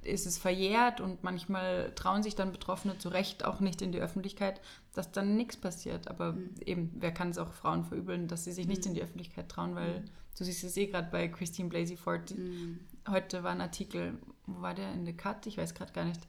[0.03, 3.99] ist es verjährt und manchmal trauen sich dann Betroffene zu Recht auch nicht in die
[3.99, 4.61] Öffentlichkeit,
[4.93, 6.07] dass dann nichts passiert.
[6.09, 9.49] Aber eben, wer kann es auch Frauen verübeln, dass sie sich nicht in die Öffentlichkeit
[9.49, 10.03] trauen, weil
[10.37, 12.29] du siehst es eh gerade bei Christine Blasey Ford.
[12.29, 15.45] die- Heute war ein Artikel, wo war der in The Cut?
[15.45, 16.21] Ich weiß gerade gar nicht.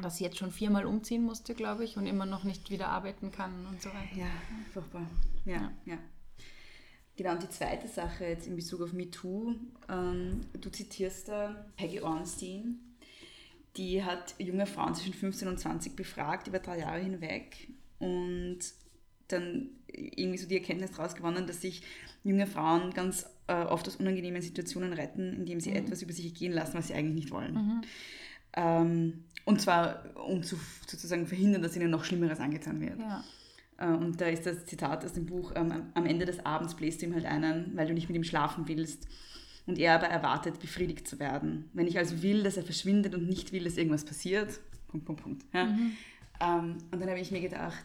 [0.00, 3.32] Dass sie jetzt schon viermal umziehen musste, glaube ich, und immer noch nicht wieder arbeiten
[3.32, 4.16] kann und so weiter.
[4.16, 4.30] Ja,
[4.72, 5.06] furchtbar.
[5.44, 5.98] Ja, ja.
[7.16, 9.54] Genau, und die zweite Sache jetzt in Bezug auf MeToo,
[9.88, 12.80] ähm, du zitierst da Peggy Ornstein,
[13.76, 17.68] die hat junge Frauen zwischen 15 und 20 befragt über drei Jahre hinweg
[17.98, 18.60] und
[19.28, 21.82] dann irgendwie so die Erkenntnis daraus gewonnen, dass sich
[22.22, 26.52] junge Frauen ganz äh, oft aus unangenehmen Situationen retten, indem sie etwas über sich gehen
[26.52, 27.82] lassen, was sie eigentlich nicht wollen.
[28.54, 32.98] Ähm, und zwar, um zu sozusagen verhindern, dass ihnen noch Schlimmeres angetan wird.
[33.00, 33.24] Ja.
[33.78, 37.00] Äh, Und da ist das Zitat aus dem Buch, ähm, am- Ende des Abends bläst
[37.02, 39.08] du ihm halt einen, weil du nicht mit ihm schlafen willst.
[39.66, 41.70] Und er aber erwartet, befriedigt zu werden.
[41.72, 45.22] Wenn ich also will, dass er verschwindet und nicht will, dass irgendwas passiert, Punkt, Punkt,
[45.22, 45.44] Punkt.
[45.54, 45.68] Ja?
[46.40, 47.84] Ähm, und dann habe ich mir gedacht,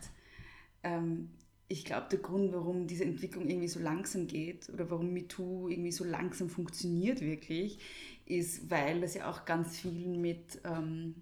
[0.84, 1.30] ähm,
[1.70, 5.92] ich glaube, der Grund, warum diese Entwicklung irgendwie so langsam geht oder warum MeToo irgendwie
[5.92, 7.80] so langsam funktioniert wirklich,
[8.26, 11.16] ist, weil das ja auch ganz viel mit ähm,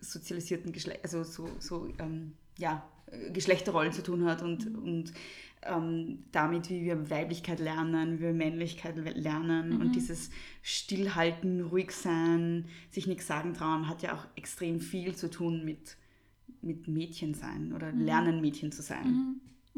[0.00, 5.12] sozialisierten Geschle also so, so ähm, ja, äh, Geschlechterrollen zu tun hat und, und
[5.62, 10.30] ähm, damit, wie wir Weiblichkeit lernen, wie wir Männlichkeit le- lernen und dieses
[10.62, 15.96] Stillhalten, ruhig sein, sich nichts sagen trauen, hat ja auch extrem viel zu tun mit,
[16.62, 19.22] mit Mädchen sein oder lernen, Mädchen zu sein.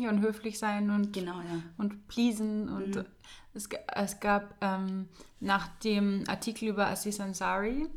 [0.00, 1.60] Ja, und höflich sein und, Genau, ja.
[1.76, 2.68] und pleasen.
[2.68, 3.04] Und
[3.52, 5.08] es, g- es gab ähm,
[5.40, 7.88] nach dem Artikel über Aziz Ansari,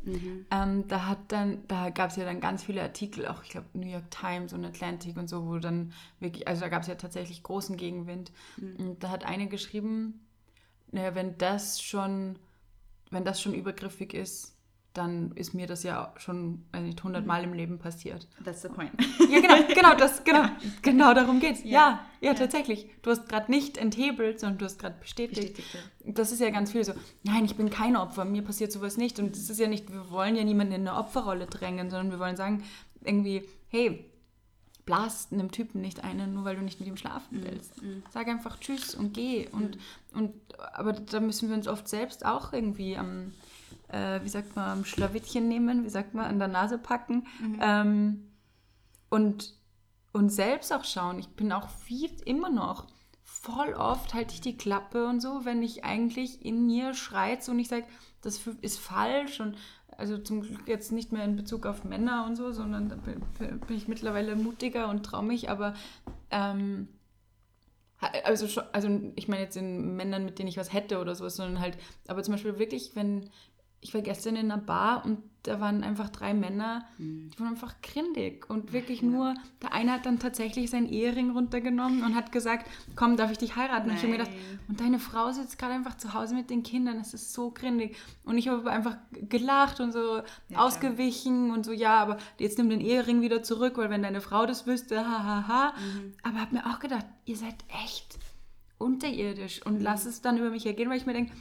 [0.50, 3.68] ähm, da, hat dann, da gab es ja dann ganz viele Artikel, auch ich glaube
[3.74, 6.96] New York Times und Atlantic und so, wo dann wirklich, also da gab es ja
[6.96, 8.32] tatsächlich großen Gegenwind.
[8.78, 10.26] Und da hat eine geschrieben,
[10.90, 12.36] naja, wenn das schon,
[13.10, 14.56] wenn das schon übergriffig ist,
[14.94, 18.28] dann ist mir das ja schon weiß nicht, 100 Mal im Leben passiert.
[18.44, 18.92] That's the point.
[19.30, 20.44] Ja, genau, genau, das, genau,
[20.82, 21.62] genau darum geht's.
[21.64, 22.88] Ja, ja, tatsächlich.
[23.00, 25.56] Du hast gerade nicht enthebelt, sondern du hast gerade bestätigt.
[25.56, 28.96] Bestätigt, Das ist ja ganz viel so, nein, ich bin kein Opfer, mir passiert sowas
[28.98, 29.18] nicht.
[29.18, 32.18] Und das ist ja nicht, wir wollen ja niemanden in eine Opferrolle drängen, sondern wir
[32.18, 32.62] wollen sagen,
[33.02, 34.12] irgendwie, hey,
[34.84, 37.74] blast einem Typen nicht einen, nur weil du nicht mit ihm schlafen willst.
[38.10, 39.48] Sag einfach Tschüss und geh.
[39.52, 39.78] Und,
[40.12, 40.34] und,
[40.74, 43.32] aber da müssen wir uns oft selbst auch irgendwie am,
[43.92, 47.26] äh, wie sagt man, am Schlawittchen nehmen, wie sagt man, an der Nase packen.
[47.60, 48.28] Ähm,
[49.10, 49.54] und,
[50.12, 51.18] und selbst auch schauen.
[51.18, 52.86] Ich bin auch viel, immer noch,
[53.22, 57.58] voll oft halte ich die Klappe und so, wenn ich eigentlich in mir schreit und
[57.58, 57.86] ich sage,
[58.20, 59.56] das ist falsch und
[59.98, 63.20] also zum Glück jetzt nicht mehr in Bezug auf Männer und so, sondern da bin,
[63.38, 65.74] bin ich mittlerweile mutiger und traue mich, aber
[66.30, 66.88] ähm,
[68.24, 71.60] also, also ich meine jetzt in Männern, mit denen ich was hätte oder sowas, sondern
[71.60, 71.78] halt,
[72.08, 73.30] aber zum Beispiel wirklich, wenn,
[73.82, 77.74] ich war gestern in einer Bar und da waren einfach drei Männer, die waren einfach
[77.82, 82.70] grindig und wirklich nur, der eine hat dann tatsächlich seinen Ehering runtergenommen und hat gesagt,
[82.94, 83.90] komm, darf ich dich heiraten?
[83.90, 84.36] Und ich habe mir gedacht,
[84.68, 87.96] und deine Frau sitzt gerade einfach zu Hause mit den Kindern, das ist so grindig.
[88.22, 88.96] Und ich habe einfach
[89.28, 90.22] gelacht und so
[90.54, 94.46] ausgewichen und so, ja, aber jetzt nimm den Ehering wieder zurück, weil wenn deine Frau
[94.46, 95.48] das wüsste, hahaha.
[95.48, 95.74] Ha, ha.
[96.22, 98.16] Aber habe mir auch gedacht, ihr seid echt
[98.78, 101.32] unterirdisch und lass es dann über mich ergehen, weil ich mir denke,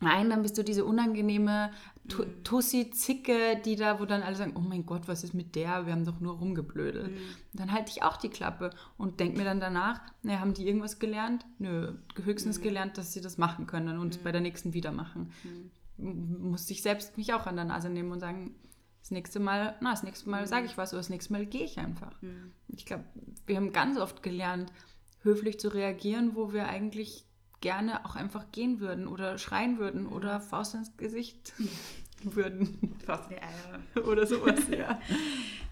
[0.00, 1.70] Nein, dann bist du diese unangenehme
[2.08, 5.84] Tu- Tussi-Zicke, die da, wo dann alle sagen, oh mein Gott, was ist mit der?
[5.86, 7.08] Wir haben doch nur rumgeblödelt.
[7.08, 10.66] Und dann halte ich auch die Klappe und denke mir dann danach, naja, haben die
[10.66, 11.44] irgendwas gelernt?
[11.58, 11.92] Nö,
[12.24, 15.32] höchstens gelernt, dass sie das machen können und es bei der nächsten wieder machen.
[15.98, 18.54] M- Musste ich selbst mich auch an der Nase nehmen und sagen,
[19.02, 21.64] das nächste Mal, na, das nächste Mal sage ich was oder das nächste Mal gehe
[21.64, 22.12] ich einfach.
[22.68, 23.04] Ich glaube,
[23.46, 24.72] wir haben ganz oft gelernt,
[25.22, 27.26] höflich zu reagieren, wo wir eigentlich
[27.60, 31.52] gerne auch einfach gehen würden oder schreien würden oder Faust ins Gesicht
[32.22, 33.80] würden Fast die Eier.
[34.06, 35.00] oder sowas, ja.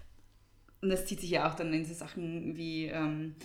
[0.81, 3.35] und das zieht sich ja auch dann in so Sachen wie ähm,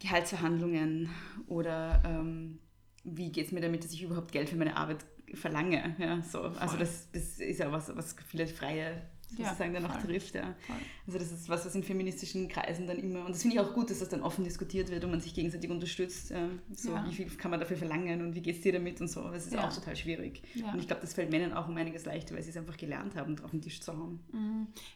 [0.00, 1.10] Gehaltsverhandlungen
[1.46, 2.58] oder ähm,
[3.04, 5.96] wie geht es mir damit, dass ich überhaupt Geld für meine Arbeit verlange.
[5.98, 6.42] Ja, so.
[6.42, 9.02] Also das, das ist ja was, was viele Freie
[9.38, 10.10] Ja, sozusagen dann auch voll.
[10.12, 10.34] trifft.
[10.34, 10.54] Ja.
[10.66, 10.76] Voll.
[11.06, 13.72] Also das ist was, was in feministischen Kreisen dann immer, und das finde ich auch
[13.74, 16.30] gut, dass das dann offen diskutiert wird und man sich gegenseitig unterstützt.
[16.30, 16.48] Ja.
[16.74, 17.04] So, Ja.
[17.08, 19.22] Wie viel kann man dafür verlangen und wie geht es dir damit und so.
[19.30, 19.66] Das ist Ja.
[19.68, 20.42] auch total schwierig.
[20.54, 20.72] Ja.
[20.72, 23.16] Und ich glaube, das fällt Männern auch um einiges leichter, weil sie es einfach gelernt
[23.16, 24.20] haben, drauf den Tisch zu hauen.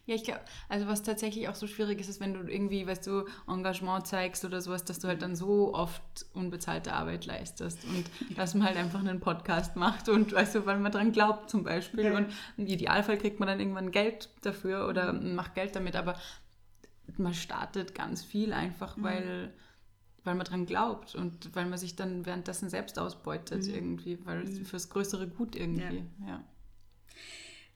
[0.06, 3.06] Ja, ich glaube, also was tatsächlich auch so schwierig ist, ist, wenn du irgendwie, weißt
[3.06, 6.02] du, Engagement zeigst oder sowas, dass du halt dann so oft
[6.34, 8.04] unbezahlte Arbeit leistest und
[8.36, 11.64] dass man halt einfach einen Podcast macht und weißt du, weil man dran glaubt zum
[11.64, 12.16] Beispiel Ja.
[12.16, 16.18] und im Idealfall kriegt man dann irgendwann Geld dafür oder macht Geld damit, aber
[17.16, 19.52] man startet ganz viel einfach, weil
[20.26, 24.58] weil man dran glaubt und weil man sich dann währenddessen selbst ausbeutet irgendwie, weil es
[24.68, 26.42] fürs größere Gut irgendwie, ja.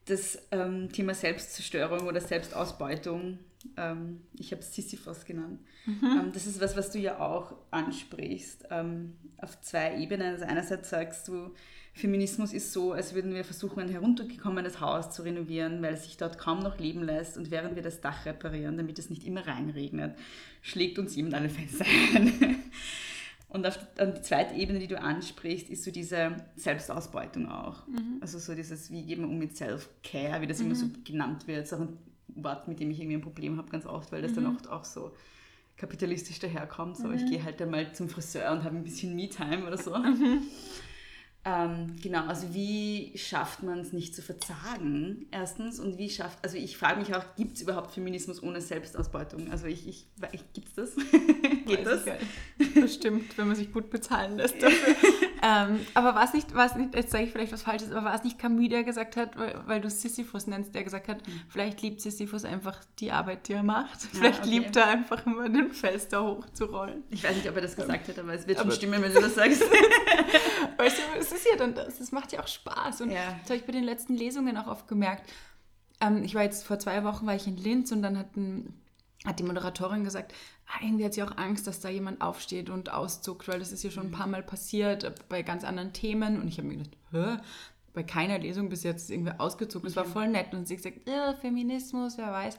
[0.05, 3.39] Das ähm, Thema Selbstzerstörung oder Selbstausbeutung,
[3.77, 5.61] ähm, ich habe es Sisyphos genannt.
[5.87, 10.33] Ähm, das ist was, was du ja auch ansprichst, ähm, auf zwei Ebenen.
[10.33, 11.53] Also einerseits sagst du,
[11.93, 16.17] Feminismus ist so, als würden wir versuchen, ein heruntergekommenes Haus zu renovieren, weil es sich
[16.17, 19.45] dort kaum noch leben lässt und während wir das Dach reparieren, damit es nicht immer
[19.45, 20.15] reinregnet,
[20.61, 22.59] schlägt uns jemand alle Fenster ein.
[23.49, 27.83] Und auf die zweite Ebene, die du ansprichst, ist so diese Selbstausbeutung auch.
[28.21, 31.63] Also so dieses, wie geht man um mit Self-Care, wie das immer so genannt wird.
[31.63, 31.97] Das ist auch ein
[32.29, 34.85] Wort, mit dem ich irgendwie ein Problem habe ganz oft, weil das dann oft auch
[34.85, 35.11] so
[35.75, 36.95] kapitalistisch daherkommt.
[36.95, 39.93] So, ich gehe halt dann mal zum Friseur und habe ein bisschen Me-Time oder so.
[41.43, 46.55] Ähm, genau, also wie schafft man es nicht zu verzagen, erstens, und wie schafft, also
[46.55, 49.49] ich frage mich auch, gibt es überhaupt Feminismus ohne Selbstausbeutung?
[49.49, 50.95] Also ich, ich, ich gibt es das?
[51.65, 52.05] Geht das?
[52.05, 52.19] Weiß
[52.59, 52.73] nicht.
[52.75, 54.95] Bestimmt, wenn man sich gut bezahlen lässt dafür.
[55.41, 58.05] ähm, aber war es nicht, war es nicht, jetzt sage ich vielleicht was Falsches, aber
[58.05, 61.17] war es nicht Camus, der gesagt hat, weil, weil du Sisyphus nennst, der gesagt hat,
[61.49, 63.99] vielleicht liebt Sisyphus einfach die Arbeit, die er macht.
[64.01, 64.49] Vielleicht okay.
[64.49, 67.03] liebt er einfach immer den Fels da hochzurollen.
[67.09, 69.13] Ich weiß nicht, ob er das gesagt hat, aber es wird schon Aber- stimmen, wenn
[69.13, 69.61] du das sagst.
[70.77, 73.01] Weißt du, es ist ja dann das, es macht ja auch Spaß.
[73.01, 73.35] Und Ja.
[73.41, 75.29] das habe ich bei den letzten Lesungen auch oft gemerkt.
[75.99, 78.73] Ähm, ich war jetzt vor zwei Wochen war ich in Linz und dann hat, ein,
[79.25, 80.33] hat die Moderatorin gesagt,
[80.67, 83.83] ah, irgendwie hat sie auch Angst, dass da jemand aufsteht und auszuckt, weil das ist
[83.83, 86.41] ja schon ein paar Mal passiert äh, bei ganz anderen Themen.
[86.41, 87.37] Und ich habe mir gedacht, Hä?
[87.93, 89.87] bei keiner Lesung bis jetzt irgendwie ausgezogen.
[89.87, 90.53] Das war voll nett.
[90.53, 92.57] Und sie hat gesagt, ja, Feminismus, wer weiß.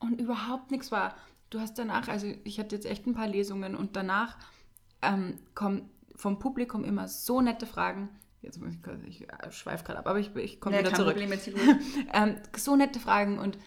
[0.00, 1.14] Und überhaupt nichts war.
[1.50, 4.38] Du hast danach, also ich hatte jetzt echt ein paar Lesungen und danach
[5.02, 8.08] ähm, kommen vom Publikum immer so nette Fragen.
[8.40, 8.74] Jetzt muss
[9.06, 11.16] ich, ich schweife gerade ab, aber ich, ich komme Ja, wieder zurück.
[12.12, 13.58] Ähm, so nette Fragen und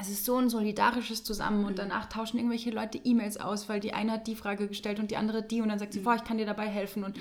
[0.00, 1.66] es ist so ein solidarisches Zusammen Mhm.
[1.66, 5.10] und danach tauschen irgendwelche Leute E-Mails aus, weil die eine hat die Frage gestellt und
[5.10, 5.80] die andere die und dann Mhm.
[5.80, 7.16] sagt sie, boah, ich kann dir dabei helfen und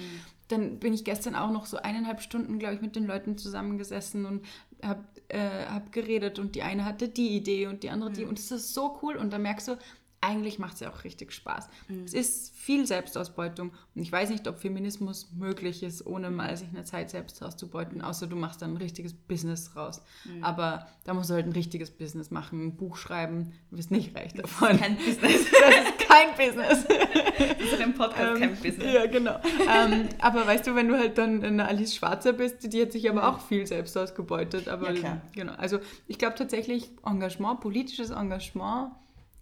[0.47, 4.25] dann bin ich gestern auch noch so eineinhalb Stunden, glaube ich, mit den Leuten zusammengesessen
[4.25, 4.45] und
[4.83, 8.13] habe äh, hab geredet und die eine hatte die Idee und die andere Mhm.
[8.15, 9.77] die und es ist so cool und da merkst du,
[10.25, 11.69] eigentlich macht es ja auch richtig Spaß.
[11.87, 12.03] Mhm.
[12.05, 16.69] Es ist viel Selbstausbeutung und ich weiß nicht, ob Feminismus möglich ist, ohne mal sich
[16.69, 20.01] eine Zeit selbst auszubeuten, außer du machst dann ein richtiges Business raus.
[20.25, 20.43] Mhm.
[20.43, 24.15] Aber da musst du halt ein richtiges Business machen, ein Buch schreiben, du wirst nicht
[24.15, 24.77] reich davon.
[24.79, 25.45] Kein Business.
[25.51, 26.85] Das ist kein Business.
[26.87, 28.93] Das ist ein Podcast, kein Business.
[28.93, 29.39] Ja, genau.
[29.71, 33.07] ähm, aber weißt du, wenn du halt dann eine Alice Schwarzer bist, die hat sich
[33.09, 34.67] aber auch viel selbst ausgebeutet.
[34.67, 35.21] Aber Ja, klar.
[35.33, 35.53] genau.
[35.53, 38.91] Also ich glaube tatsächlich Engagement, politisches Engagement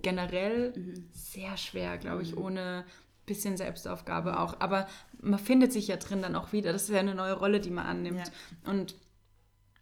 [0.03, 1.09] generell Mhm.
[1.11, 2.85] sehr schwer, glaube ich, ohne
[3.25, 4.59] bisschen Selbstaufgabe auch.
[4.59, 4.87] Aber
[5.21, 6.71] man findet sich ja drin dann auch wieder.
[6.73, 8.31] Das ist ja eine neue Rolle, die man annimmt.
[8.65, 8.95] Und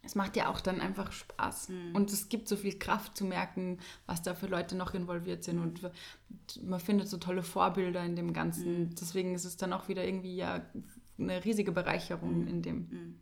[0.03, 1.69] es macht ja auch dann einfach Spaß.
[1.69, 1.95] Mhm.
[1.95, 5.59] Und es gibt so viel Kraft zu merken, was da für Leute noch involviert sind.
[5.59, 5.91] Und
[6.63, 8.79] man findet so tolle Vorbilder in dem Ganzen.
[8.83, 8.95] Mhm.
[8.95, 10.65] Deswegen ist es dann auch wieder irgendwie ja
[11.17, 11.75] eine riesige Mhm.
[11.75, 13.19] Bereicherung in dem.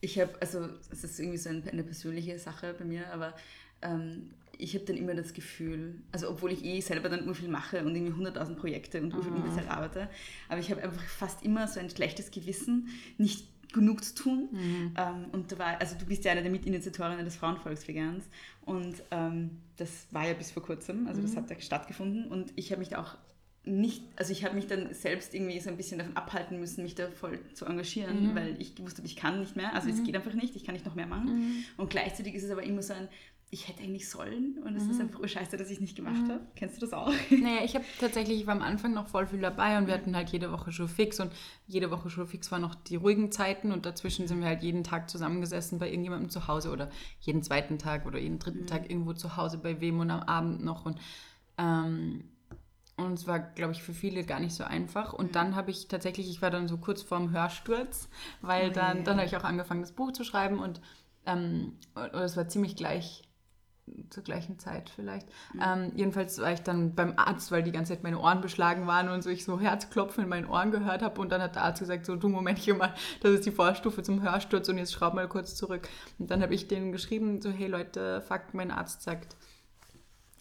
[0.00, 3.34] Ich habe, also es ist irgendwie so ein, eine persönliche Sache bei mir, aber
[3.82, 7.48] ähm, ich habe dann immer das Gefühl, also obwohl ich eh selber dann ur viel
[7.48, 10.08] mache und irgendwie 100.000 Projekte und ur viel unbezahlt arbeite,
[10.48, 14.48] aber ich habe einfach fast immer so ein schlechtes Gewissen, nicht genug zu tun.
[14.96, 18.24] Ähm, und da war, also du bist ja eine der Mitinitiatorinnen des Frauenvolksveganes
[18.64, 22.70] und ähm, das war ja bis vor kurzem, also das hat ja stattgefunden und ich
[22.70, 23.16] habe mich da auch
[23.64, 26.94] nicht, also ich habe mich dann selbst irgendwie so ein bisschen davon abhalten müssen, mich
[26.94, 30.16] da voll zu engagieren, weil ich gewusst habe, ich kann nicht mehr, also es geht
[30.16, 31.28] einfach nicht, ich kann nicht noch mehr machen.
[31.76, 33.08] Und gleichzeitig ist es aber immer so ein,
[33.50, 36.40] ich hätte eigentlich sollen und es ist einfach urscheiße, dass ich es nicht gemacht habe.
[36.54, 37.10] Kennst du das auch?
[37.30, 40.14] Naja, ich habe tatsächlich, ich war am Anfang noch voll viel dabei und wir hatten
[40.14, 41.32] halt jede Woche Showfix und
[41.66, 45.08] jede Woche Showfix waren noch die ruhigen Zeiten und dazwischen sind wir halt jeden Tag
[45.08, 46.90] zusammengesessen bei irgendjemandem zu Hause oder
[47.20, 50.62] jeden zweiten Tag oder jeden dritten Tag irgendwo zu Hause bei wem und am Abend
[50.62, 51.00] noch und
[51.56, 52.24] ähm,
[52.96, 55.12] und es war, glaube ich, für viele gar nicht so einfach.
[55.12, 58.08] Und dann habe ich tatsächlich, ich war dann so kurz vorm Hörsturz,
[58.42, 60.80] weil dann, dann habe ich auch angefangen, das Buch zu schreiben und
[61.24, 61.74] ähm,
[62.12, 63.22] es war ziemlich gleich
[64.10, 65.28] zur gleichen Zeit vielleicht.
[65.62, 69.08] Ähm, jedenfalls war ich dann beim Arzt, weil die ganze Zeit meine Ohren beschlagen waren
[69.08, 71.80] und so ich so Herzklopfen in meinen Ohren gehört habe und dann hat der Arzt
[71.80, 75.28] gesagt, so du Momentchen mal, das ist die Vorstufe zum Hörsturz und jetzt schraub mal
[75.28, 75.88] kurz zurück.
[76.18, 79.36] Und dann habe ich denen geschrieben, so hey Leute, fuck, mein Arzt sagt,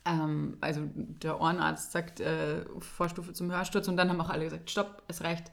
[0.08, 4.72] ähm, also der Ohrenarzt sagt äh, Vorstufe zum Hörsturz und dann haben auch alle gesagt,
[4.72, 5.52] stopp, es reicht,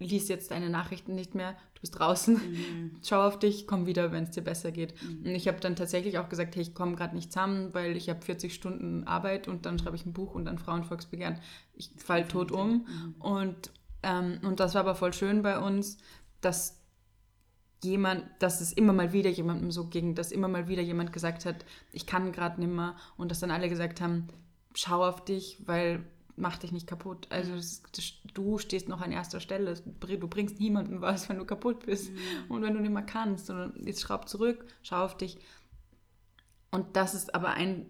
[0.00, 2.40] lies jetzt deine Nachrichten nicht mehr, du bist draußen,
[3.02, 4.94] schau auf dich, komm wieder, wenn es dir besser geht.
[5.02, 8.08] Und ich habe dann tatsächlich auch gesagt, hey, ich komme gerade nicht zusammen, weil ich
[8.08, 11.38] habe 40 Stunden Arbeit und dann schreibe ich ein Buch und dann Frauenvolksbegehren.
[11.74, 12.86] Ich fall tot um.
[13.18, 13.70] Und,
[14.02, 15.98] ähm, und das war aber voll schön bei uns,
[16.40, 16.80] dass
[17.82, 21.44] jemand, dass es immer mal wieder jemandem so ging, dass immer mal wieder jemand gesagt
[21.44, 24.28] hat, ich kann gerade nimmer und dass dann alle gesagt haben,
[24.74, 26.04] schau auf dich, weil
[26.40, 27.26] mach dich nicht kaputt.
[27.30, 29.74] Also das, das, du stehst noch an erster Stelle.
[29.74, 32.10] Du bringst niemandem was, wenn du kaputt bist
[32.48, 33.46] und wenn du nicht mehr kannst.
[33.46, 35.38] Sondern jetzt schraub zurück, schau auf dich.
[36.70, 37.86] Und das ist aber ein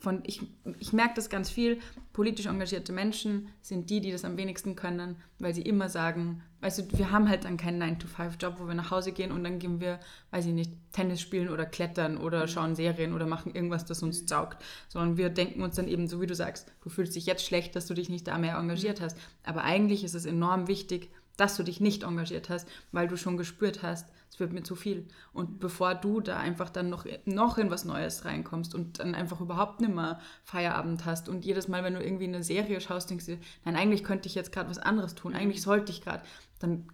[0.00, 0.42] von, ich,
[0.78, 1.80] ich merke das ganz viel,
[2.12, 6.78] politisch engagierte Menschen sind die, die das am wenigsten können, weil sie immer sagen, weißt
[6.78, 9.80] du, wir haben halt dann keinen 9-to-5-Job, wo wir nach Hause gehen und dann gehen
[9.80, 10.00] wir,
[10.30, 14.28] weiß ich nicht, Tennis spielen oder klettern oder schauen Serien oder machen irgendwas, das uns
[14.28, 17.44] saugt, sondern wir denken uns dann eben, so wie du sagst, du fühlst dich jetzt
[17.44, 21.10] schlecht, dass du dich nicht da mehr engagiert hast, aber eigentlich ist es enorm wichtig,
[21.38, 24.74] dass du dich nicht engagiert hast, weil du schon gespürt hast, es wird mir zu
[24.74, 25.06] viel.
[25.32, 29.40] Und bevor du da einfach dann noch, noch in was Neues reinkommst und dann einfach
[29.40, 33.26] überhaupt nicht mehr Feierabend hast und jedes Mal, wenn du irgendwie eine Serie schaust, denkst
[33.26, 36.24] du, nein, eigentlich könnte ich jetzt gerade was anderes tun, eigentlich sollte ich gerade,
[36.58, 36.88] dann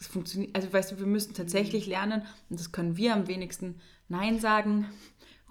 [0.00, 4.38] funktioniert, also weißt du, wir müssen tatsächlich lernen und das können wir am wenigsten, Nein
[4.38, 4.86] sagen,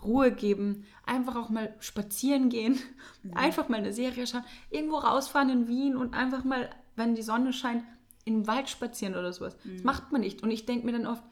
[0.04, 2.78] Ruhe geben, einfach auch mal spazieren gehen,
[3.34, 7.54] einfach mal eine Serie schauen, irgendwo rausfahren in Wien und einfach mal, wenn die Sonne
[7.54, 7.84] scheint,
[8.26, 9.58] im Wald spazieren oder sowas.
[9.66, 10.44] Das macht man nicht.
[10.44, 11.24] Und ich denke mir dann oft,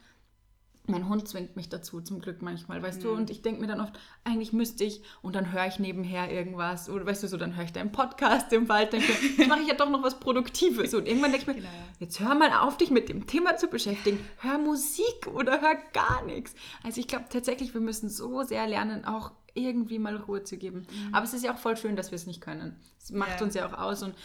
[0.88, 3.12] mein Hund zwingt mich dazu, zum Glück manchmal, weißt du?
[3.12, 6.90] Und ich denke mir dann oft, eigentlich müsste ich, und dann höre ich nebenher irgendwas,
[6.90, 9.68] oder weißt du, so, dann höre ich deinen Podcast im Wald, denke, jetzt mache ich
[9.68, 10.94] ja doch noch was Produktives.
[10.94, 11.64] Und irgendwann denke ich mir,
[12.00, 14.20] jetzt hör mal auf, dich mit dem Thema zu beschäftigen.
[14.38, 16.56] Hör Musik oder hör gar nichts.
[16.84, 20.88] Also ich glaube tatsächlich, wir müssen so sehr lernen, auch irgendwie mal Ruhe zu geben.
[21.12, 22.76] Aber es ist ja auch voll schön, dass wir es nicht können.
[22.98, 23.46] Es macht Ja.
[23.46, 24.16] uns ja auch aus und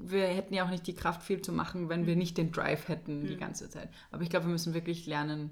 [0.00, 2.88] wir hätten ja auch nicht die Kraft, viel zu machen, wenn wir nicht den Drive
[2.88, 3.88] hätten die ganze Zeit.
[4.10, 5.50] Aber ich glaube, wir müssen wirklich lernen,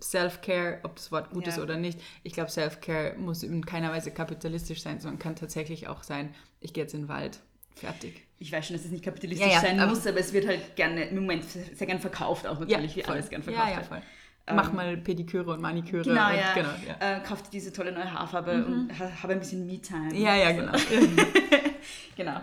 [0.00, 1.52] Self-Care, ob das Wort gut Ja.
[1.52, 2.00] ist oder nicht.
[2.24, 6.72] Ich glaube, Self-Care muss in keiner Weise kapitalistisch sein, sondern kann tatsächlich auch sein, ich
[6.72, 7.38] gehe jetzt in den Wald.
[7.76, 8.22] Fertig.
[8.38, 10.46] Ich weiß schon, dass es nicht kapitalistisch Ja, ja, sein aber- muss, aber es wird
[10.46, 13.82] halt gerne im Moment sehr gern verkauft, auch natürlich, wie alles gern verkauft ja, ja,
[13.82, 14.02] voll.
[14.48, 16.02] Ähm, Mach mal Pediküre und Maniküre.
[16.02, 16.52] Genau, und, ja.
[16.52, 16.68] Genau.
[16.98, 20.12] Äh, kauf dir diese tolle neue Haarfarbe und ha, habe ein bisschen Me-Time.
[20.16, 20.72] ja, ja, genau.
[22.16, 22.40] Genau.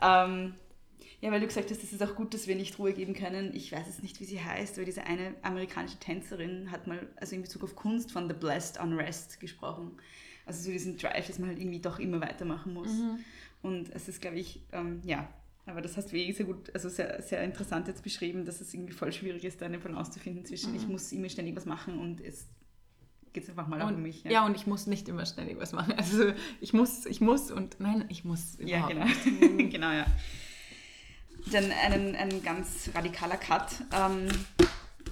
[0.00, 0.54] Ähm,
[1.20, 3.54] ja, weil du gesagt hast, es ist auch gut, dass wir nicht Ruhe geben können.
[3.54, 7.34] Ich weiß jetzt nicht, wie sie heißt, aber diese eine amerikanische Tänzerin hat mal, also
[7.36, 9.92] in Bezug auf Kunst, von The Blessed Unrest gesprochen.
[10.46, 12.90] Also so diesen Drive, dass man halt irgendwie doch immer weitermachen muss.
[13.62, 15.28] Und es ist, glaube ich, ähm, ja,
[15.66, 18.72] aber das hast du eh sehr gut, also sehr, sehr interessant jetzt beschrieben, dass es
[18.72, 21.66] irgendwie voll schwierig ist, da eine Balance zu finden zwischen, ich muss immer ständig was
[21.66, 22.48] machen und es
[23.32, 24.24] geht einfach mal auch um Und, mich.
[24.24, 24.44] ja.
[24.46, 25.92] und ich muss nicht immer ständig was machen.
[25.96, 29.44] Also ich muss, ich muss und nein, ich muss Ja, überhaupt genau.
[29.56, 29.70] nicht.
[29.70, 30.06] genau, ja.
[31.52, 33.72] Dann einen, ein ganz radikaler Cut.
[33.94, 34.28] Ähm,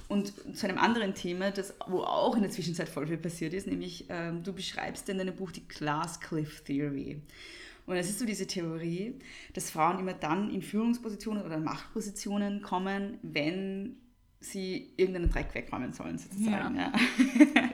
[0.07, 3.67] und zu einem anderen Thema, das, wo auch in der Zwischenzeit voll viel passiert ist,
[3.67, 7.21] nämlich ähm, du beschreibst in deinem Buch die Glass Cliff Theory.
[7.85, 9.19] Und es ist so diese Theorie,
[9.53, 13.97] dass Frauen immer dann in Führungspositionen oder Machtpositionen kommen, wenn
[14.39, 16.75] sie irgendeinen Dreck wegräumen sollen, sozusagen.
[16.75, 16.91] Ja.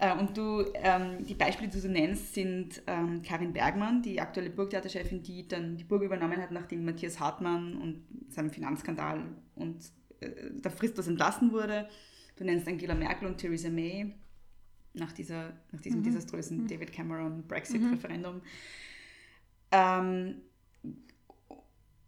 [0.00, 4.48] Äh, Und du, ähm, die Beispiele, die du nennst, sind ähm, Karin Bergmann, die aktuelle
[4.48, 9.22] Burgtheaterchefin, die dann die Burg übernommen hat, nachdem Matthias Hartmann und seinem Finanzskandal
[9.56, 9.76] und
[10.20, 11.86] äh, der fristlos entlassen wurde.
[12.36, 14.14] Du nennst Angela Merkel und Theresa May
[14.94, 18.40] nach, dieser, nach diesem desaströsen David Cameron Brexit-Referendum.
[19.70, 20.40] Ähm,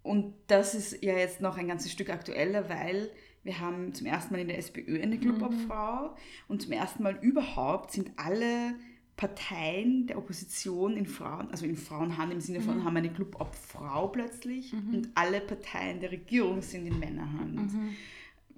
[0.03, 3.11] und das ist ja jetzt noch ein ganzes Stück aktueller, weil
[3.45, 6.17] wir haben zum ersten Mal in der SPÖ eine Clubobfrau
[6.49, 8.75] und zum ersten Mal überhaupt sind alle
[9.17, 14.73] Parteien der Opposition in Frauen, also in Frauenhand im Sinne von haben eine Clubobfrau plötzlich
[14.73, 17.73] und alle Parteien der Regierung sind in Männerhand.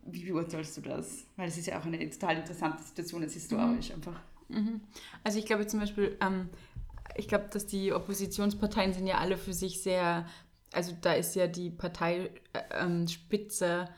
[0.07, 1.27] Wie beurteilst du das?
[1.37, 4.21] Weil es ist ja auch eine total interessante Situation jetzt historisch einfach.
[5.25, 6.51] Also ich glaube zum Beispiel, ähm,
[7.17, 10.27] ich glaube, dass die Oppositionsparteien sind ja alle für sich sehr,
[10.73, 13.89] also da ist ja die Parteispitze äh, ähm,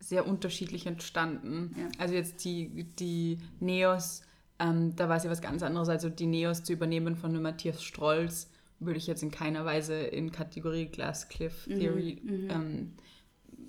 [0.00, 1.74] sehr unterschiedlich entstanden.
[1.78, 1.88] Ja.
[1.98, 4.22] Also jetzt die, die Neos,
[4.58, 5.88] ähm, da war es ja was ganz anderes.
[5.88, 9.94] Also die Neos zu übernehmen von einem Matthias Strolz würde ich jetzt in keiner Weise
[9.94, 12.92] in Kategorie Glass Cliff Theory ähm,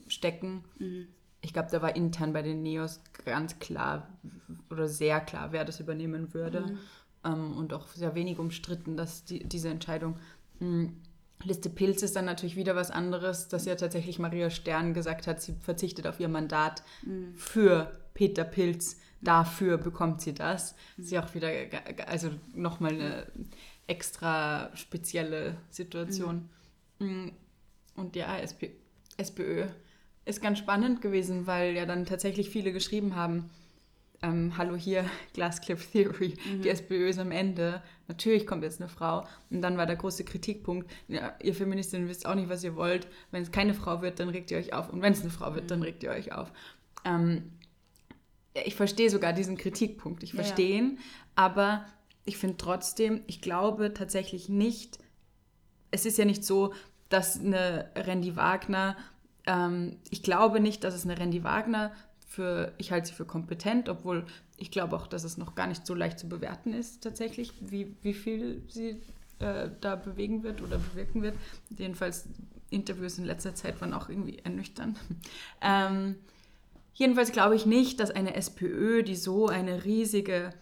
[0.07, 0.63] stecken.
[1.41, 4.07] Ich glaube, da war intern bei den Neos ganz klar
[4.69, 6.77] oder sehr klar, wer das übernehmen würde.
[7.25, 10.17] ähm, und auch sehr wenig umstritten, dass die, diese Entscheidung.
[10.59, 10.89] Mh,
[11.43, 15.41] Liste Pilz ist dann natürlich wieder was anderes, dass ja tatsächlich Maria Stern gesagt hat,
[15.41, 16.83] sie verzichtet auf ihr Mandat
[17.35, 18.97] für Peter Pilz.
[19.21, 20.75] Dafür bekommt sie das.
[20.97, 21.49] Ist ja auch wieder,
[22.07, 23.27] also nochmal eine
[23.87, 26.49] extra spezielle Situation.
[26.99, 27.29] Mm,
[27.95, 28.73] Und ja, SP,
[29.17, 29.65] SPÖ
[30.25, 33.49] ist ganz spannend gewesen, weil ja dann tatsächlich viele geschrieben haben,
[34.22, 39.26] ähm, hallo hier, Glasscliff Theory, die SPÖ ist am Ende, natürlich kommt jetzt eine Frau.
[39.49, 43.07] Und dann war der große Kritikpunkt, ja, ihr Feministinnen wisst auch nicht, was ihr wollt,
[43.32, 44.89] wenn es keine Frau wird, dann regt ihr euch auf.
[44.89, 46.51] Und wenn es eine Frau wird, dann regt ihr euch auf.
[47.05, 47.51] Ähm,
[48.53, 50.43] ich verstehe sogar diesen Kritikpunkt, ich Ja, ja.
[50.43, 50.99] verstehe ihn,
[51.36, 51.86] aber
[52.26, 54.99] ich finde trotzdem, ich glaube tatsächlich nicht,
[55.89, 56.74] es ist ja nicht so,
[57.09, 58.95] dass eine Randy Wagner,
[59.47, 61.91] ähm, ich glaube nicht, dass es eine Randy Wagner
[62.32, 64.25] für, ich halte sie für kompetent, obwohl
[64.55, 67.93] ich glaube auch, dass es noch gar nicht so leicht zu bewerten ist tatsächlich, wie,
[68.03, 69.01] wie viel sie
[69.39, 71.36] äh, da bewegen wird oder bewirken wird.
[71.77, 72.29] Jedenfalls
[72.69, 74.97] Interviews in letzter Zeit waren auch irgendwie ernüchternd.
[75.63, 76.15] Ähm,
[76.93, 80.53] jedenfalls glaube ich nicht, dass eine SPÖ, die so eine riesige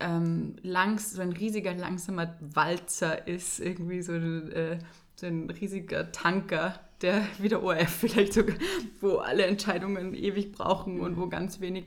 [0.00, 4.78] ähm, langs, so ein riesiger, langsamer Walzer ist, irgendwie so, äh,
[5.18, 8.56] so ein riesiger Tanker, der wie der ORF vielleicht sogar,
[9.00, 11.86] wo alle Entscheidungen ewig brauchen und wo ganz wenig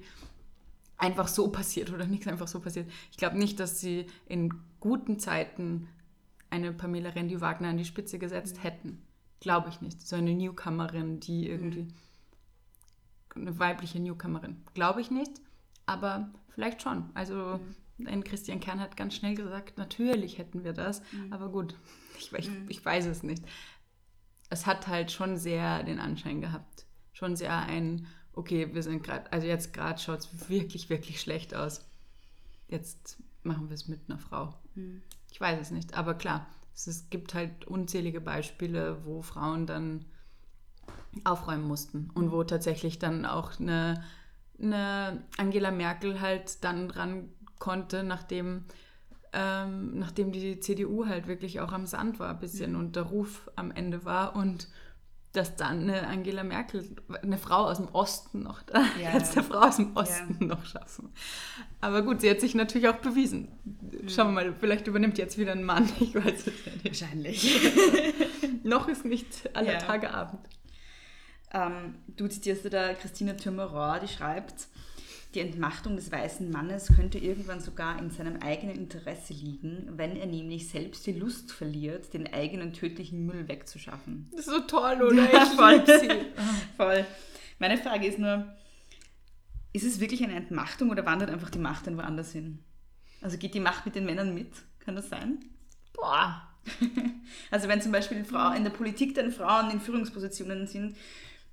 [0.98, 2.90] einfach so passiert oder nichts einfach so passiert.
[3.10, 5.88] Ich glaube nicht, dass sie in guten Zeiten
[6.50, 9.02] eine Pamela Rendi Wagner an die Spitze gesetzt hätten.
[9.40, 10.02] Glaube ich nicht.
[10.02, 11.88] So eine Newcomerin, die irgendwie
[13.34, 14.58] eine weibliche Newcomerin.
[14.74, 15.32] Glaube ich nicht,
[15.86, 17.10] aber vielleicht schon.
[17.14, 17.60] Also
[18.06, 21.02] ein Christian Kern hat ganz schnell gesagt, natürlich hätten wir das,
[21.32, 21.76] aber gut,
[22.22, 23.44] ich, ich, ich weiß es nicht.
[24.50, 26.86] Es hat halt schon sehr den Anschein gehabt.
[27.14, 31.56] Schon sehr ein, okay, wir sind gerade, also jetzt gerade schaut es wirklich, wirklich schlecht
[31.56, 31.86] aus.
[32.68, 34.54] Jetzt machen wir es mit einer Frau.
[35.32, 40.06] Ich weiß es nicht, aber klar, es, es gibt halt unzählige Beispiele, wo Frauen dann
[41.24, 44.04] aufräumen mussten und wo tatsächlich dann auch eine,
[44.60, 48.66] eine Angela Merkel halt dann dran konnte, nachdem,
[49.34, 53.50] ähm, nachdem die CDU halt wirklich auch am Sand war ein bisschen und der Ruf
[53.56, 54.68] am Ende war und
[55.34, 59.42] dass dann eine Angela Merkel, eine Frau aus dem Osten noch, da Ja, jetzt ja.
[59.42, 61.14] eine Frau aus dem Osten noch schaffen.
[61.80, 63.48] Aber gut, sie hat sich natürlich auch bewiesen.
[64.10, 67.02] Schauen wir mal, vielleicht übernimmt jetzt wieder ein Mann, ich weiß es ja nicht.
[67.02, 67.62] Wahrscheinlich.
[68.64, 69.80] Noch ist nicht aller Ja.
[69.80, 70.42] Tage Abend.
[71.54, 74.68] Ähm, du zitierst ja da Christine Thürmer-Rohr, die schreibt,
[75.34, 80.26] die Entmachtung des weißen Mannes könnte irgendwann sogar in seinem eigenen Interesse liegen, wenn er
[80.26, 84.28] nämlich selbst die Lust verliert, den eigenen tödlichen Müll wegzuschaffen.
[84.32, 85.32] Das ist so toll, oder?
[85.32, 85.84] Ja, Ich voll.
[86.78, 87.06] Voll.
[87.60, 88.46] Meine Frage ist nur,
[89.72, 92.60] ist es wirklich eine Entmachtung oder wandert einfach die Macht dann woanders hin?
[93.22, 94.52] Also geht die Macht mit den Männern mit?
[94.80, 95.40] Kann das sein?
[95.94, 96.48] Boah.
[97.50, 100.96] Also wenn zum Beispiel Frau, in der Politik dann Frauen in Führungspositionen sind,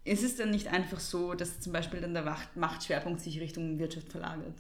[0.09, 3.79] ist es dann nicht einfach so, dass zum Beispiel dann der Macht- Machtschwerpunkt sich Richtung
[3.79, 4.55] Wirtschaft verlagert?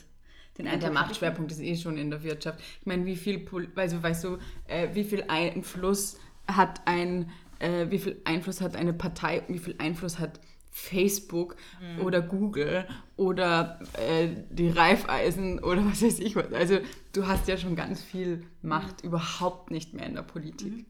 [0.56, 2.60] Den Ja, der Machtschwerpunkt ist eh schon in der Wirtschaft.
[2.80, 3.46] Ich meine, wie viel,
[3.76, 7.30] also weißt du, äh, wie viel Einfluss hat ein,
[7.60, 10.40] äh, wie viel Einfluss hat eine Partei, wie viel Einfluss hat
[10.70, 11.56] Facebook
[12.04, 12.86] oder Google
[13.16, 16.52] oder äh, die Reifeisen oder was weiß ich was.
[16.52, 16.78] Also
[17.12, 20.86] du hast ja schon ganz viel Macht überhaupt nicht mehr in der Politik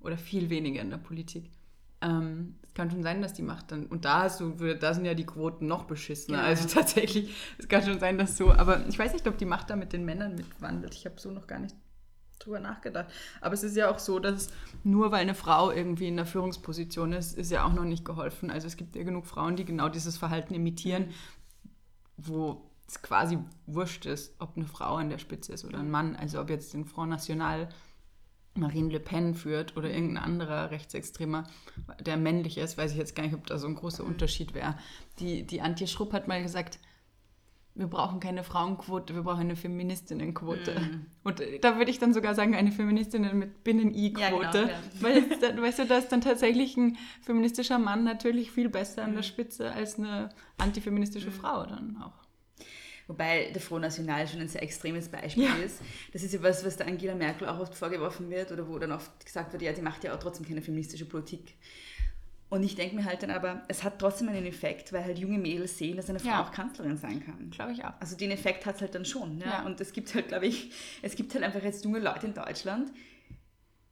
[0.00, 1.50] oder viel weniger in der Politik.
[2.06, 5.04] Ähm, es kann schon sein, dass die Macht dann, und da hast du, da sind
[5.04, 6.38] ja die Quoten noch beschissener.
[6.38, 6.44] Ja.
[6.44, 9.70] Also tatsächlich, es kann schon sein, dass so, aber ich weiß nicht, ob die Macht
[9.70, 10.94] da mit den Männern mitwandelt.
[10.94, 11.74] Ich habe so noch gar nicht
[12.38, 13.06] drüber nachgedacht.
[13.40, 14.48] Aber es ist ja auch so, dass
[14.84, 18.50] nur weil eine Frau irgendwie in einer Führungsposition ist, ist ja auch noch nicht geholfen.
[18.50, 21.08] Also es gibt ja genug Frauen, die genau dieses Verhalten imitieren,
[22.18, 26.14] wo es quasi wurscht ist, ob eine Frau an der Spitze ist oder ein Mann.
[26.14, 27.68] Also ob jetzt den Front National
[28.56, 31.44] Marine Le Pen führt oder irgendein anderer Rechtsextremer,
[32.00, 34.76] der männlich ist, weiß ich jetzt gar nicht, ob da so ein großer Unterschied wäre.
[35.18, 36.78] Die, die Antje Schrupp hat mal gesagt,
[37.78, 40.80] wir brauchen keine Frauenquote, wir brauchen eine Feministinnenquote.
[41.24, 44.22] Und äh, da würde ich dann sogar sagen, eine Feministinnen mit Binnen-I-Quote.
[44.22, 44.78] Ja, genau, ja.
[45.00, 49.02] Weil, es dann- weißt du, da ist dann tatsächlich ein feministischer Mann natürlich viel besser
[49.02, 49.08] Mhm.
[49.10, 52.25] an der Spitze als eine antifeministische Frau dann auch.
[53.08, 55.54] Wobei der Front National schon ein sehr extremes Beispiel Ja.
[55.56, 55.80] ist.
[56.12, 58.90] Das ist ja was, was der Angela Merkel auch oft vorgeworfen wird oder wo dann
[58.92, 61.54] oft gesagt wird, ja, die macht ja auch trotzdem keine feministische Politik.
[62.48, 65.38] Und ich denke mir halt dann aber, es hat trotzdem einen Effekt, weil halt junge
[65.38, 66.42] Mädels sehen, dass eine Frau Ja.
[66.44, 67.50] auch Kanzlerin sein kann.
[67.50, 67.92] Glaube ich auch.
[68.00, 69.38] Also den Effekt hat es halt dann schon.
[69.38, 69.46] Ja?
[69.46, 69.66] Ja.
[69.66, 70.70] Und es gibt halt, glaube ich,
[71.02, 72.92] es gibt halt einfach jetzt junge Leute in Deutschland,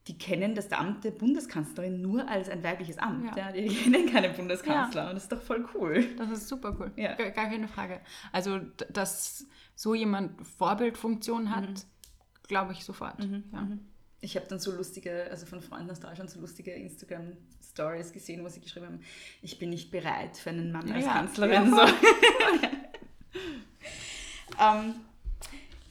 [0.07, 3.35] die kennen das Amt der Bundeskanzlerin nur als ein weibliches Amt.
[3.37, 3.51] Ja.
[3.51, 3.53] Ja.
[3.53, 6.05] Die kennen keine Bundeskanzler und das ist doch voll cool.
[6.17, 6.93] Das ist super cool.
[6.97, 7.15] Ja.
[7.15, 8.01] Gar, gar keine Frage.
[8.31, 8.59] Also,
[8.93, 11.87] dass so jemand Vorbildfunktion hat,
[12.49, 13.25] glaube ich sofort.
[13.53, 13.69] ja.
[14.21, 18.49] Ich habe dann so lustige, also von Freunden aus Deutschland, so lustige Instagram-Stories gesehen, wo
[18.49, 19.01] sie geschrieben haben,
[19.43, 21.71] ich bin nicht bereit für einen Mann als Ja, Kanzlerin.
[21.77, 21.93] ja, so.
[24.61, 24.95] ähm,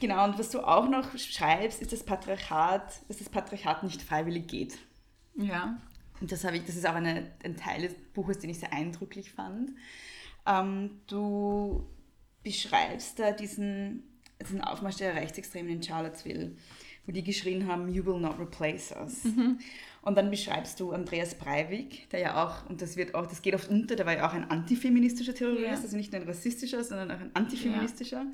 [0.07, 4.47] genau, und was du auch noch schreibst, ist das Patriarchat, dass das Patriarchat nicht freiwillig
[4.47, 4.77] geht.
[5.35, 5.77] ja.
[6.21, 8.71] Und das, habe ich, das ist auch eine, ein Teil des Buches, den ich sehr
[8.71, 9.71] eindrücklich fand.
[10.45, 11.85] Ähm, du
[12.43, 14.03] beschreibst da diesen,
[14.41, 16.55] diesen Aufmarsch der Rechtsextremen in Charlottesville,
[17.05, 19.25] wo die geschrien haben, You will not replace us.
[20.01, 23.55] Und dann beschreibst du Andreas Breivik, der ja auch, und das wird auch, das geht
[23.55, 25.71] oft unter, der war ja auch ein antifeministischer Terrorist, Ja.
[25.71, 28.25] also nicht nur ein rassistischer, sondern auch ein antifeministischer,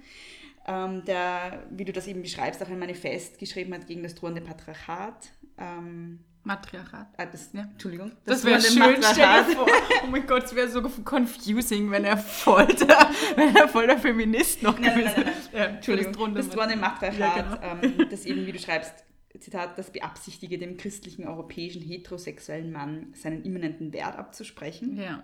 [0.69, 4.41] ähm, der, wie du das eben beschreibst, auch ein Manifest geschrieben hat gegen das drohende
[4.41, 5.31] Patriarchat.
[5.57, 7.07] Ähm, Matriarchat.
[7.17, 7.63] ah, das, Ja.
[7.63, 8.11] Entschuldigung.
[8.25, 9.49] Das wäre drohende schön, stell Matriarchat.
[9.49, 9.67] dir vor.
[10.03, 13.97] Oh mein Gott, es wäre so confusing, wenn er voll der, wenn er voll der
[13.97, 15.31] Feminist noch Nein, gewesen wäre.
[15.53, 18.93] Ja, Entschuldigung, das drohende Matriarchat, Ja, ähm, das eben, wie du schreibst,
[19.39, 24.97] Zitat, das beabsichtige, dem christlichen europäischen heterosexuellen Mann seinen immanenten Wert abzusprechen.
[24.97, 25.23] Ja.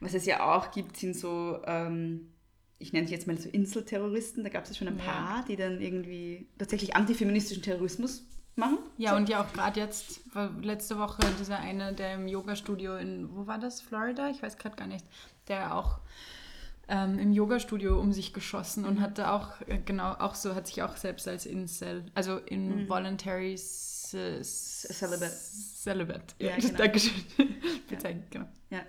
[0.00, 2.32] Was es ja auch gibt, sind so, ähm,
[2.78, 5.04] ich nenne sie jetzt mal so Inselterroristen, da gab es ja schon ein Ja.
[5.04, 8.24] paar, die dann irgendwie tatsächlich antifeministischen Terrorismus
[8.54, 8.78] machen.
[8.98, 10.20] Ja, und ja auch gerade jetzt,
[10.62, 14.28] letzte Woche dieser eine, der im Yoga-Studio in, wo war das, Florida?
[14.30, 15.04] Ich weiß gerade gar nicht,
[15.48, 15.98] der auch
[16.88, 20.82] ähm, im Yoga-Studio um sich geschossen und hatte auch, äh, genau, auch so, hat sich
[20.82, 25.30] auch selbst als Incel, also involuntary s- s- Celibate.
[25.30, 26.34] Celibate.
[26.38, 26.78] Ja, Ja, genau.
[26.78, 27.12] Dankeschön.
[27.88, 28.48] Bezeichnet, genau.
[28.70, 28.84] Ja,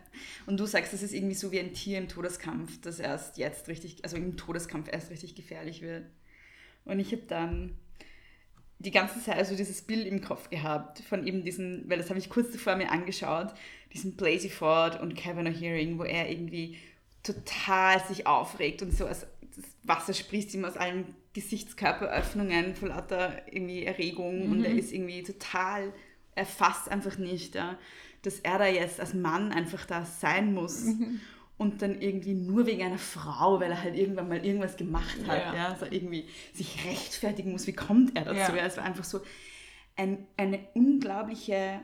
[0.46, 3.68] und du sagst, das ist irgendwie so wie ein Tier im Todeskampf, das erst jetzt
[3.68, 6.06] richtig, also im Todeskampf erst richtig gefährlich wird.
[6.86, 7.78] Und ich habe dann
[8.80, 12.20] die ganze Zeit also dieses Bild im Kopf gehabt von eben diesen, weil das habe
[12.20, 13.54] ich kurz zuvor mir angeschaut,
[13.94, 16.78] diesen Blasey Ford und Kavanaugh Hearing, wo er irgendwie
[17.24, 23.42] total sich aufregt und so als das Wasser sprießt ihm aus allen Gesichtskörperöffnungen vor lauter
[23.52, 25.94] irgendwie Erregung und er ist irgendwie total,
[26.36, 27.78] er fasst einfach nicht, ja,
[28.24, 30.86] dass er da jetzt als Mann einfach da sein muss
[31.60, 35.38] und dann irgendwie nur wegen einer Frau, weil er halt irgendwann mal irgendwas gemacht hat,
[35.38, 35.56] Ja.
[35.56, 37.68] ja, so irgendwie sich rechtfertigen muss.
[37.68, 38.56] Wie kommt er dazu?
[38.56, 38.66] Ja.
[38.66, 39.22] Es war einfach so
[39.96, 41.82] ein, eine unglaubliche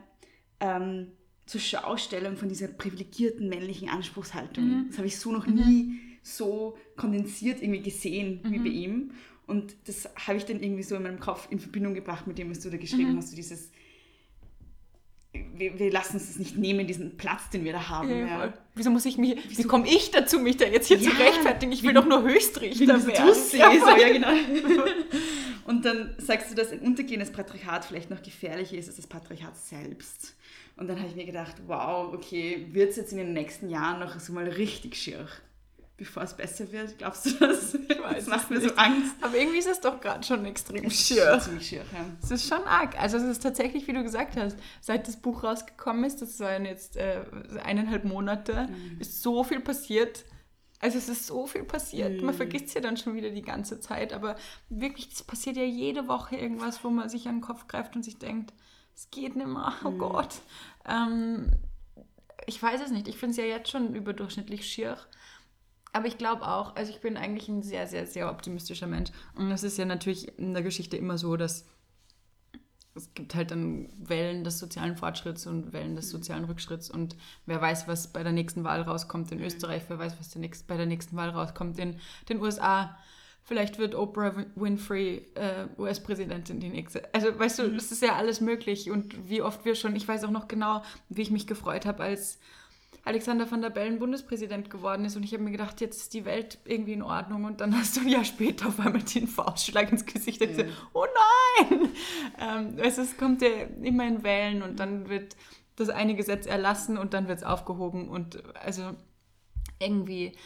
[0.59, 1.11] ähm,
[1.45, 4.85] zur Schaustellung von dieser privilegierten männlichen Anspruchshaltung.
[4.87, 9.11] Das habe ich so noch nie so kondensiert irgendwie gesehen wie bei ihm.
[9.45, 12.49] Und das habe ich dann irgendwie so in meinem Kopf in Verbindung gebracht mit dem,
[12.49, 13.71] was du da geschrieben hast, so dieses
[15.33, 18.09] wir, wir lassen uns das nicht nehmen, diesen Platz, den wir da haben.
[18.09, 18.53] Ja, ja.
[18.75, 21.71] Wieso muss ich mich, wie komme ich dazu, mich da jetzt hier zu Ja, rechtfertigen?
[21.71, 23.27] Ich will doch nur Höchstrichter werden.
[23.27, 24.31] Tussi, Ja, so, ja, genau.
[25.65, 29.55] Und dann sagst du, dass ein untergehendes Patriarchat vielleicht noch gefährlicher ist als das Patriarchat
[29.57, 30.35] selbst.
[30.75, 33.99] Und dann habe ich mir gedacht, wow, okay, wird es jetzt in den nächsten Jahren
[33.99, 35.27] noch so mal richtig schier,
[35.97, 36.97] bevor es besser wird?
[36.97, 37.73] Glaubst du das?
[38.03, 38.73] weiß das macht mir so.
[38.75, 39.15] Angst.
[39.21, 41.39] Aber irgendwie ist es doch gerade schon extrem schier.
[41.39, 42.05] ziemlich schier, ja.
[42.21, 42.99] Es ist schon arg.
[42.99, 46.65] Also es ist tatsächlich, wie du gesagt hast, seit das Buch rausgekommen ist, das waren
[46.65, 47.21] jetzt äh,
[47.63, 48.69] eineinhalb Monate,
[48.99, 50.25] ist so viel passiert.
[50.79, 52.21] Also es ist so viel passiert.
[52.21, 54.11] Man vergisst es ja dann schon wieder die ganze Zeit.
[54.11, 54.35] Aber
[54.69, 58.03] wirklich, es passiert ja jede Woche irgendwas, wo man sich an den Kopf greift und
[58.03, 58.53] sich denkt,
[58.95, 60.35] es geht nicht mehr, oh Gott.
[60.85, 61.51] Ähm,
[62.45, 63.07] ich weiß es nicht.
[63.07, 64.97] Ich finde es ja jetzt schon überdurchschnittlich schier.
[65.93, 69.11] Aber ich glaube auch, also ich bin eigentlich ein sehr, sehr, sehr optimistischer Mensch.
[69.35, 71.65] Und es ist ja natürlich in der Geschichte immer so, dass
[72.95, 77.15] es gibt halt dann Wellen des sozialen Fortschritts und Wellen des sozialen Rückschritts und
[77.47, 80.67] wer weiß, was bei der nächsten Wahl rauskommt in Österreich, wer weiß, was der nächst,
[80.67, 82.95] bei der nächsten Wahl rauskommt in den USA.
[83.41, 87.11] Vielleicht wird Oprah Win- Winfrey äh, US-Präsidentin die nächste.
[87.15, 90.23] Also weißt du, das ist ja alles möglich und wie oft wir schon, ich weiß
[90.25, 92.39] auch noch genau, wie ich mich gefreut habe, als
[93.05, 95.15] Alexander van der Bellen Bundespräsident geworden ist.
[95.15, 97.43] Und ich habe mir gedacht, jetzt ist die Welt irgendwie in Ordnung.
[97.43, 100.69] Und dann hast du ein Jahr später auf einmal den Faustschlag ins Gesicht und gesagt,
[100.93, 101.05] oh
[101.59, 101.89] nein!
[102.39, 103.49] Ähm, es ist, kommt ja
[103.81, 105.35] immer in Wellen und dann wird
[105.75, 108.07] das eine Gesetz erlassen und dann wird es aufgehoben.
[108.07, 108.95] Und also
[109.79, 110.37] irgendwie,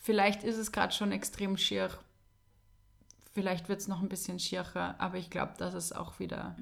[0.00, 1.90] vielleicht ist es gerade schon extrem schier,
[3.32, 6.56] vielleicht wird es noch ein bisschen schierer, aber ich glaube, dass es auch wieder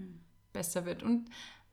[0.52, 1.02] besser wird.
[1.02, 1.30] Und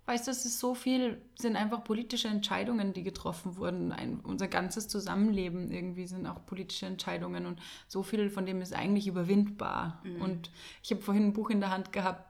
[0.08, 3.92] Weißt du, es ist so viel, sind einfach politische Entscheidungen, die getroffen wurden.
[3.92, 8.74] Ein, unser ganzes Zusammenleben irgendwie sind auch politische Entscheidungen und so viel von dem ist
[8.74, 10.02] eigentlich überwindbar.
[10.22, 10.50] Und
[10.82, 12.27] ich habe vorhin ein Buch in der Hand gehabt,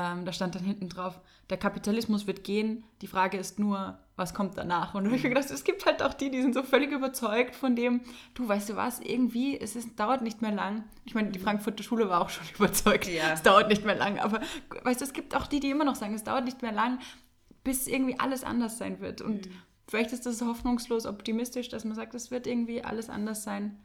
[0.00, 1.20] ähm, da stand dann hinten drauf,
[1.50, 4.94] der Kapitalismus wird gehen, die Frage ist nur, was kommt danach?
[4.94, 6.90] Und da habe ich mir gedacht, es gibt halt auch die, die sind so völlig
[6.92, 8.00] überzeugt von dem,
[8.34, 10.84] du weißt du was, irgendwie, es ist, dauert nicht mehr lang.
[11.04, 13.32] Ich meine, die Frankfurter Schule war auch schon überzeugt, Ja.
[13.32, 14.40] es dauert nicht mehr lang, aber
[14.84, 16.98] weißt du, es gibt auch die, die immer noch sagen, es dauert nicht mehr lang,
[17.64, 19.20] bis irgendwie alles anders sein wird.
[19.20, 19.48] Und
[19.88, 23.78] vielleicht ist das hoffnungslos optimistisch, dass man sagt, es wird irgendwie alles anders sein.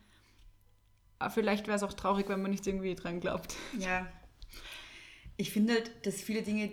[1.20, 3.56] Aber vielleicht wäre es auch traurig, wenn man nicht irgendwie dran glaubt.
[3.80, 4.06] Ja,
[5.38, 6.72] ich finde halt, dass viele Dinge,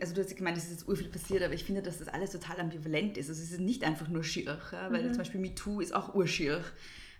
[0.00, 2.30] also du hast gemeint, es ist jetzt urviel passiert, aber ich finde, dass das alles
[2.30, 3.28] total ambivalent ist.
[3.28, 4.90] Also es ist nicht einfach nur schier, ja?
[4.92, 6.64] weil zum Beispiel MeToo ist auch urschier.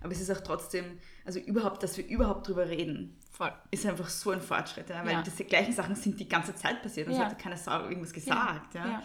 [0.03, 3.53] Aber es ist auch trotzdem, also überhaupt, dass wir überhaupt drüber reden, Voll.
[3.71, 5.05] ist einfach so ein Fortschritt, ja?
[5.05, 5.23] weil Ja.
[5.23, 7.27] diese gleichen Sachen sind die ganze Zeit passiert und es Ja.
[7.27, 8.75] hat keine Sau irgendwas gesagt.
[8.75, 9.03] Ja.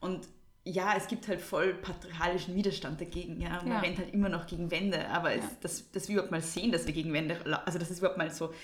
[0.00, 0.26] Und
[0.64, 3.40] ja, es gibt halt voll patriarchalischen Widerstand dagegen.
[3.40, 3.62] Ja?
[3.64, 5.06] Man rennt halt immer noch gegen Wände.
[5.08, 7.98] Aber es, dass, dass wir überhaupt mal sehen, dass wir gegen Wände, also dass es
[7.98, 8.54] überhaupt mal so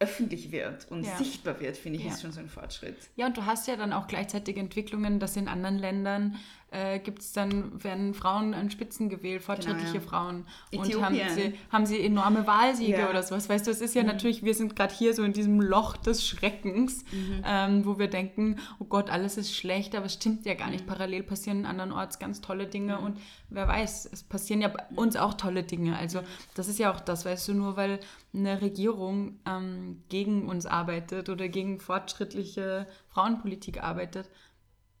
[0.00, 1.16] öffentlich wird und Ja.
[1.16, 2.10] sichtbar wird, finde ich, Ja.
[2.12, 2.96] ist schon so ein Fortschritt.
[3.16, 6.36] Ja, und du hast ja dann auch gleichzeitig Entwicklungen, dass in anderen Ländern
[6.72, 10.08] äh, gibt's dann, werden Frauen an Spitzen gewählt, fortschrittliche Genau, ja.
[10.08, 10.46] Frauen.
[10.72, 11.28] Und haben Äthiopien.
[11.52, 13.04] sie, haben sie enorme Wahlsiege Ja.
[13.04, 13.10] Mhm.
[13.10, 13.48] oder sowas.
[13.48, 16.26] Weißt du, es ist ja natürlich, wir sind gerade hier so in diesem Loch des
[16.26, 17.42] Schreckens, Mhm.
[17.44, 20.72] ähm, wo wir denken, oh Gott, alles ist schlecht, aber es stimmt ja gar Mhm.
[20.74, 20.86] nicht.
[20.86, 23.18] Parallel passieren andernorts ganz tolle Dinge und
[23.48, 25.96] wer weiß, es passieren ja bei uns auch tolle Dinge.
[25.96, 26.20] Also
[26.54, 27.98] das ist ja auch das, weißt du, nur weil
[28.32, 34.28] eine Regierung ähm, gegen uns arbeitet oder gegen fortschrittliche Frauenpolitik arbeitet,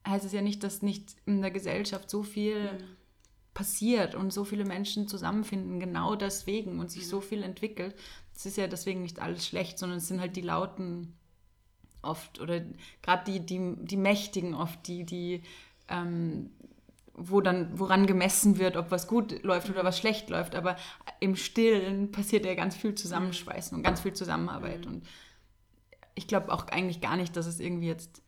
[0.06, 2.78] heißt es ja nicht, dass nicht in der Gesellschaft so viel
[3.54, 7.94] passiert und so viele Menschen zusammenfinden, genau deswegen und sich so viel entwickelt.
[8.34, 11.16] Es ist ja deswegen nicht alles schlecht, sondern es sind halt die Lauten
[12.02, 12.62] oft oder
[13.02, 15.42] gerade die, die, die Mächtigen oft, die, die
[15.88, 16.50] ähm,
[17.14, 20.54] wo dann, woran gemessen wird, ob was gut läuft oder was schlecht läuft.
[20.54, 20.76] Aber
[21.18, 24.86] im Stillen passiert ja ganz viel Zusammenschweißen und ganz viel Zusammenarbeit.
[24.86, 25.06] Und
[26.14, 28.22] ich glaube auch eigentlich gar nicht, dass es irgendwie jetzt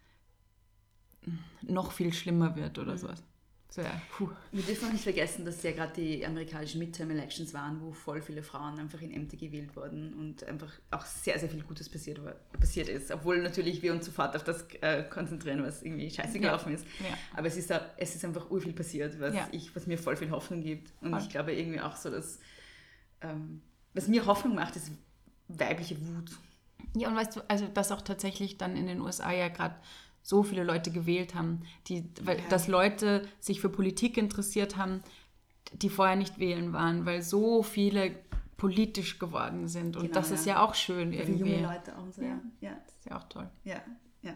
[1.68, 3.22] noch viel schlimmer wird oder sowas.
[3.70, 4.28] So, ja, puh.
[4.50, 8.42] Wir dürfen auch nicht vergessen, dass ja gerade die amerikanischen Midterm-Elections waren, wo voll viele
[8.42, 12.34] Frauen einfach in Ämter gewählt wurden und einfach auch sehr, sehr viel Gutes passiert, war-
[12.60, 13.10] passiert ist.
[13.10, 16.84] Obwohl natürlich wir uns sofort auf das äh, konzentrieren, was irgendwie scheiße gelaufen ist.
[17.00, 17.16] Ja.
[17.34, 19.48] Aber es ist, da, es ist einfach urviel passiert, was, Ja.
[19.52, 20.92] ich, was mir voll viel Hoffnung gibt.
[21.00, 21.20] Und Voll.
[21.20, 22.40] ich glaube irgendwie auch so, dass
[23.22, 23.62] ähm,
[23.94, 24.90] was mir Hoffnung macht, ist
[25.48, 26.30] weibliche Wut.
[26.94, 29.76] Ja, und weißt du, also dass auch tatsächlich dann in den USA ja gerade
[30.22, 32.44] so viele Leute gewählt haben, die, weil, Ja.
[32.48, 35.02] dass Leute sich für Politik interessiert haben,
[35.74, 38.14] die vorher nicht wählen waren, weil so viele
[38.56, 39.96] politisch geworden sind.
[39.96, 40.54] Und Genau, das ist ja.
[40.56, 41.50] ja auch schön Für irgendwie.
[41.54, 42.22] junge Leute auch so.
[42.22, 42.40] Ja.
[42.60, 42.70] Ja.
[42.84, 43.48] Das ist ja auch toll.
[43.64, 43.82] Ja,
[44.22, 44.34] ja.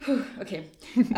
[0.00, 0.64] Puh, okay.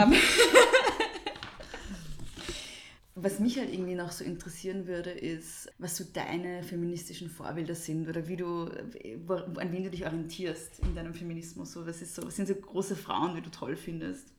[3.19, 8.07] was mich halt irgendwie noch so interessieren würde, ist, was so deine feministischen Vorbilder sind
[8.09, 11.73] oder wie du, an wen du dich orientierst in deinem Feminismus.
[11.73, 14.35] So, was, ist so, was sind so große Frauen, die du toll findest,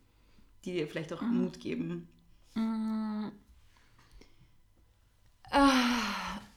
[0.63, 2.07] die dir vielleicht auch Mut geben?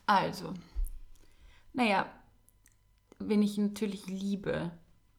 [0.05, 0.53] Also,
[1.73, 2.13] naja,
[3.19, 4.73] wen ich natürlich liebe,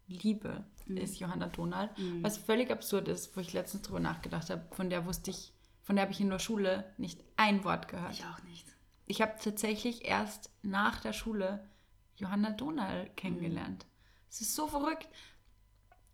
[0.08, 1.90] liebe, ist Johanna Donal.
[2.22, 5.52] Was völlig absurd ist, wo ich letztens drüber nachgedacht habe, von der wusste ich,
[5.82, 8.14] von der habe ich in der Schule nicht ein Wort gehört.
[8.14, 8.68] Ich auch nicht.
[9.08, 11.68] Ich habe tatsächlich erst nach der Schule
[12.16, 13.86] Johanna Donal kennengelernt.
[14.30, 15.10] Es ist so verrückt.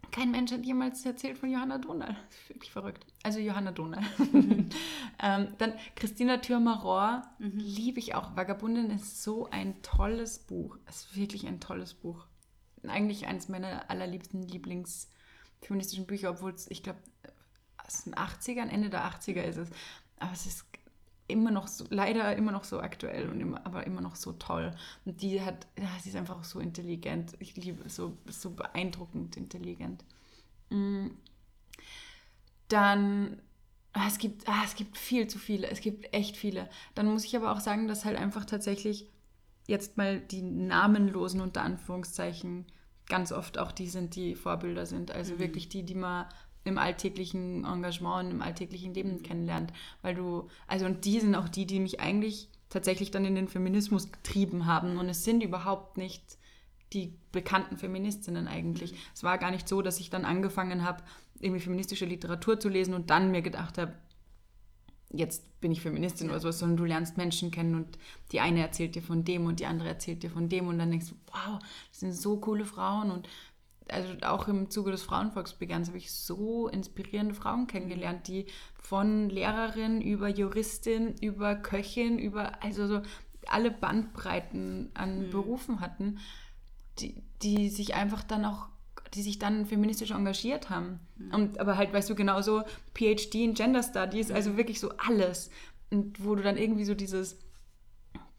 [0.10, 2.16] Kein Mensch hat jemals erzählt von Johanna Donal.
[2.30, 3.06] Das ist wirklich verrückt.
[3.24, 4.04] Also Johanna Donal.
[5.22, 8.36] ähm, dann Christina Thürmer-Rohr liebe ich auch.
[8.36, 10.78] Vagabundin ist so ein tolles Buch.
[10.86, 12.26] Es ist wirklich ein tolles Buch.
[12.88, 17.00] Eigentlich eines meiner allerliebsten Lieblingsfeministischen Bücher, obwohl es, ich glaube,
[17.88, 19.70] aus den 80ern, Ende der 80er ist es.
[20.20, 20.66] Aber es ist
[21.28, 24.72] immer noch so, leider immer noch so aktuell und immer, aber immer noch so toll.
[25.06, 27.36] Und die hat, ja, sie ist einfach so intelligent.
[27.40, 30.04] Ich liebe so, so beeindruckend intelligent.
[30.70, 31.08] Mm.
[32.70, 33.42] Dann,
[33.94, 36.70] ah, es gibt, ah, es gibt viel zu viele, es gibt echt viele.
[36.96, 39.10] Dann muss ich aber auch sagen, dass halt einfach tatsächlich
[39.68, 42.66] jetzt mal die namenlosen unter Anführungszeichen
[43.08, 45.12] ganz oft auch die sind, die Vorbilder sind.
[45.12, 46.26] Also wirklich die, die man
[46.68, 49.74] im alltäglichen Engagement und im alltäglichen Leben kennenlernt.
[50.02, 53.48] Weil du, also und die sind auch die, die mich eigentlich tatsächlich dann in den
[53.48, 54.98] Feminismus getrieben haben.
[54.98, 56.38] Und es sind überhaupt nicht
[56.94, 58.94] die bekannten Feministinnen eigentlich.
[59.14, 61.04] Es war gar nicht so, dass ich dann angefangen habe,
[61.40, 63.94] irgendwie feministische Literatur zu lesen und dann mir gedacht habe,
[65.12, 67.98] jetzt bin ich Feministin oder sowas, sondern du lernst Menschen kennen und
[68.32, 70.92] die eine erzählt dir von dem und die andere erzählt dir von dem und dann
[70.92, 71.60] denkst du, wow,
[71.90, 73.28] das sind so coole Frauen und
[73.90, 78.46] also auch im Zuge des Frauenvolksbegehrens habe ich so inspirierende Frauen kennengelernt, die
[78.82, 83.02] von Lehrerin über Juristin, über Köchin, über also so
[83.48, 86.20] alle Bandbreiten an Berufen hatten,
[87.00, 88.68] die, die sich einfach dann auch
[89.14, 91.00] die sich dann feministisch engagiert haben.
[91.32, 92.64] Und, aber halt, weißt du, genauso
[92.94, 95.50] PhD in Gender Studies, also wirklich so alles.
[95.90, 97.38] Und wo du dann irgendwie so dieses,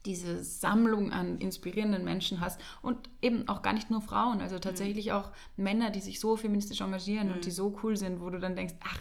[0.05, 5.11] diese Sammlung an inspirierenden Menschen hast und eben auch gar nicht nur Frauen, also tatsächlich
[5.11, 8.55] auch Männer, die sich so feministisch engagieren und die so cool sind, wo du dann
[8.55, 8.99] denkst, ach,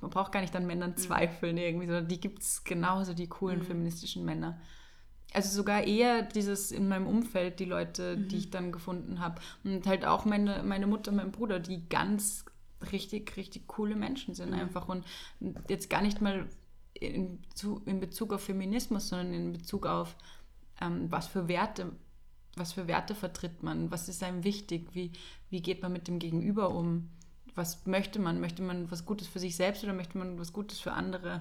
[0.00, 3.62] man braucht gar nicht an Männern zweifeln irgendwie, sondern die gibt es genauso, die coolen
[3.62, 4.60] feministischen Männer.
[5.34, 8.40] also sogar eher dieses in meinem Umfeld, die Leute, die Mhm.
[8.40, 9.42] ich dann gefunden habe.
[9.62, 12.46] Und halt auch meine, meine Mutter, mein Bruder, die ganz
[12.92, 14.58] richtig, richtig coole Menschen sind Mhm.
[14.60, 14.88] einfach.
[14.88, 15.04] Und
[15.68, 16.46] jetzt gar nicht mal
[17.00, 17.38] in,
[17.86, 20.16] in Bezug auf Feminismus, sondern in Bezug auf
[20.80, 21.92] ähm, was für Werte,
[22.56, 25.12] was für Werte vertritt man, was ist einem wichtig, wie,
[25.50, 27.08] wie geht man mit dem Gegenüber um,
[27.54, 30.80] was möchte man, möchte man was Gutes für sich selbst oder möchte man was Gutes
[30.80, 31.40] für andere?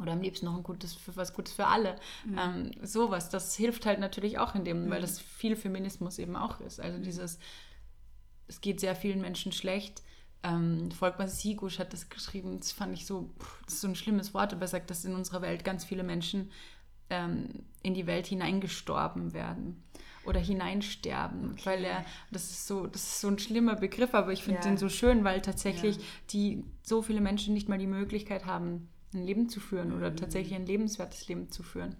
[0.00, 1.96] Oder am liebsten noch ein gutes für was Gutes für alle.
[2.38, 6.60] Ähm, sowas, das hilft halt natürlich auch in dem, weil das viel Feminismus eben auch
[6.60, 6.78] ist.
[6.78, 7.38] Also dieses,
[8.48, 10.02] es geht sehr vielen Menschen schlecht.
[10.42, 13.30] Ähm, Volkmar Sigusch hat das geschrieben, das fand ich so,
[13.64, 16.04] das ist so ein schlimmes Wort, aber er sagt, dass in unserer Welt ganz viele
[16.04, 16.50] Menschen
[17.10, 19.82] ähm, in die Welt hineingestorben werden
[20.24, 24.42] oder hineinsterben, weil er, das ist so, das ist so ein schlimmer Begriff, aber ich
[24.42, 24.64] finde Ja.
[24.70, 25.98] den so schön, weil tatsächlich
[26.30, 30.54] die so viele Menschen nicht mal die Möglichkeit haben, ein Leben zu führen oder tatsächlich
[30.54, 31.96] ein lebenswertes Leben zu führen.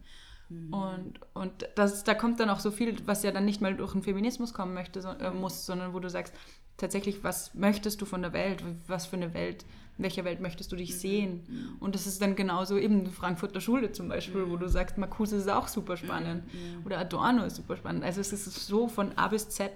[0.72, 3.92] Und, und das, da kommt dann auch so viel, was ja dann nicht mal durch
[3.92, 6.32] den Feminismus kommen möchte, so, äh, muss, sondern wo du sagst,
[6.78, 8.64] tatsächlich, was möchtest du von der Welt?
[8.86, 9.64] Was für eine Welt,
[9.98, 11.42] in welcher Welt möchtest du dich sehen?
[11.80, 15.36] Und das ist dann genauso eben die Frankfurter Schule zum Beispiel, wo du sagst, Marcuse
[15.36, 16.44] ist auch super spannend.
[16.84, 18.04] oder Adorno ist super spannend.
[18.04, 19.70] Also es ist so von A bis Z,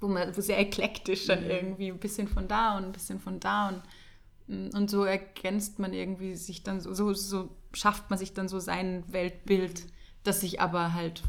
[0.00, 3.40] wo man wo sehr eklektisch dann irgendwie ein bisschen von da und ein bisschen von
[3.40, 3.82] da und
[4.46, 8.58] und so ergänzt man irgendwie sich dann so, so, so schafft man sich dann so
[8.60, 9.84] sein Weltbild,
[10.22, 11.22] das sich aber halt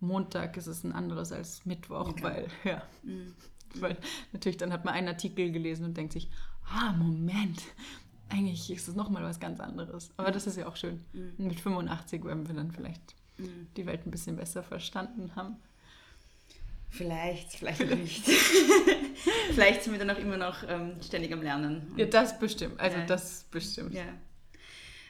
[0.00, 2.82] Montag ist es ein anderes als Mittwoch, weil, ja.
[3.76, 3.96] Weil
[4.32, 6.28] natürlich dann hat man einen Artikel gelesen und denkt sich,
[6.70, 7.62] ah, Moment,
[8.28, 10.10] eigentlich ist es nochmal was ganz anderes.
[10.16, 11.04] Aber das ist ja auch schön.
[11.38, 13.14] Mit 85 werden wir dann vielleicht
[13.76, 15.56] die Welt ein bisschen besser verstanden haben.
[16.88, 18.24] Vielleicht, vielleicht nicht.
[19.52, 21.92] vielleicht sind wir dann auch immer noch ähm, ständig am Lernen.
[21.96, 22.78] Ja, das bestimmt.
[22.80, 23.06] Also Ja.
[23.06, 23.94] das bestimmt.
[23.94, 24.04] Ja.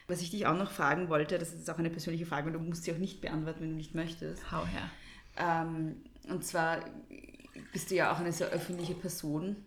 [0.07, 2.53] Was ich dich auch noch fragen wollte, das ist jetzt auch eine persönliche Frage und
[2.53, 4.51] du musst sie auch nicht beantworten, wenn du nicht möchtest.
[4.51, 4.89] Hau her.
[5.35, 5.97] Ähm,
[6.29, 6.79] und zwar
[7.73, 9.57] bist du ja auch eine sehr öffentliche Person.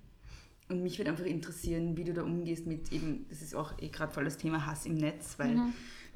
[0.70, 3.88] Und mich würde einfach interessieren, wie du da umgehst mit eben, das ist auch eh
[3.88, 5.58] gerade voll das Thema Hass im Netz, weil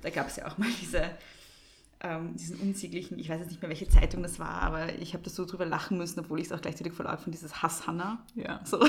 [0.01, 1.11] da gab es ja auch mal diese,
[2.01, 5.25] ähm, diesen unsäglichen, ich weiß jetzt nicht mehr, welche Zeitung das war, aber ich habe
[5.25, 8.25] das so drüber lachen müssen, obwohl ich es auch gleichzeitig voll arg finde, dieses Hass-Hanna.
[8.37, 8.61] Ja.
[8.65, 8.81] So.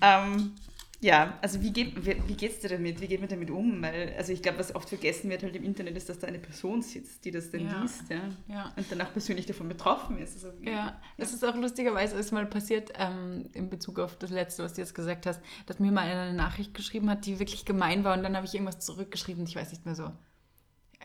[0.00, 0.52] ähm,
[1.00, 3.00] ja, also wie geht wie, wie geht's dir damit?
[3.00, 3.82] Wie geht man damit um?
[3.82, 6.38] Weil, also ich glaube, was oft vergessen wird halt im Internet, ist, dass da eine
[6.38, 7.82] Person sitzt, die das dann Ja.
[7.82, 8.20] liest, ja.
[8.48, 8.72] Ja.
[8.76, 10.34] Und dann auch persönlich davon betroffen ist.
[10.42, 14.30] Also, wie- Ja, es ist auch lustigerweise ist mal passiert, ähm, in Bezug auf das
[14.30, 17.64] Letzte, was du jetzt gesagt hast, dass mir mal eine Nachricht geschrieben hat, die wirklich
[17.64, 20.10] gemein war und dann habe ich irgendwas zurückgeschrieben, ich weiß nicht mehr so,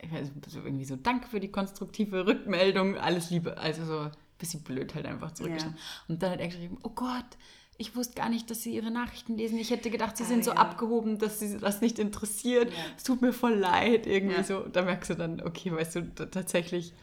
[0.02, 4.12] ich weiß, so irgendwie so, danke für die konstruktive Rückmeldung, alles Liebe, also so ein
[4.40, 5.78] bisschen blöd halt einfach zurückgeschrieben.
[6.08, 7.38] Und dann hat er geschrieben, oh Gott,
[7.82, 9.58] ich wusste gar nicht, dass Sie Ihre Nachrichten lesen.
[9.58, 10.58] Ich hätte gedacht, Sie Ah, sind so ja.
[10.58, 12.70] abgehoben, dass Sie das nicht interessiert.
[12.72, 12.78] Ja.
[12.96, 14.44] Es tut mir voll leid, irgendwie Ja.
[14.44, 14.60] so.
[14.72, 16.94] Da merkst du dann, okay, weißt du, tatsächlich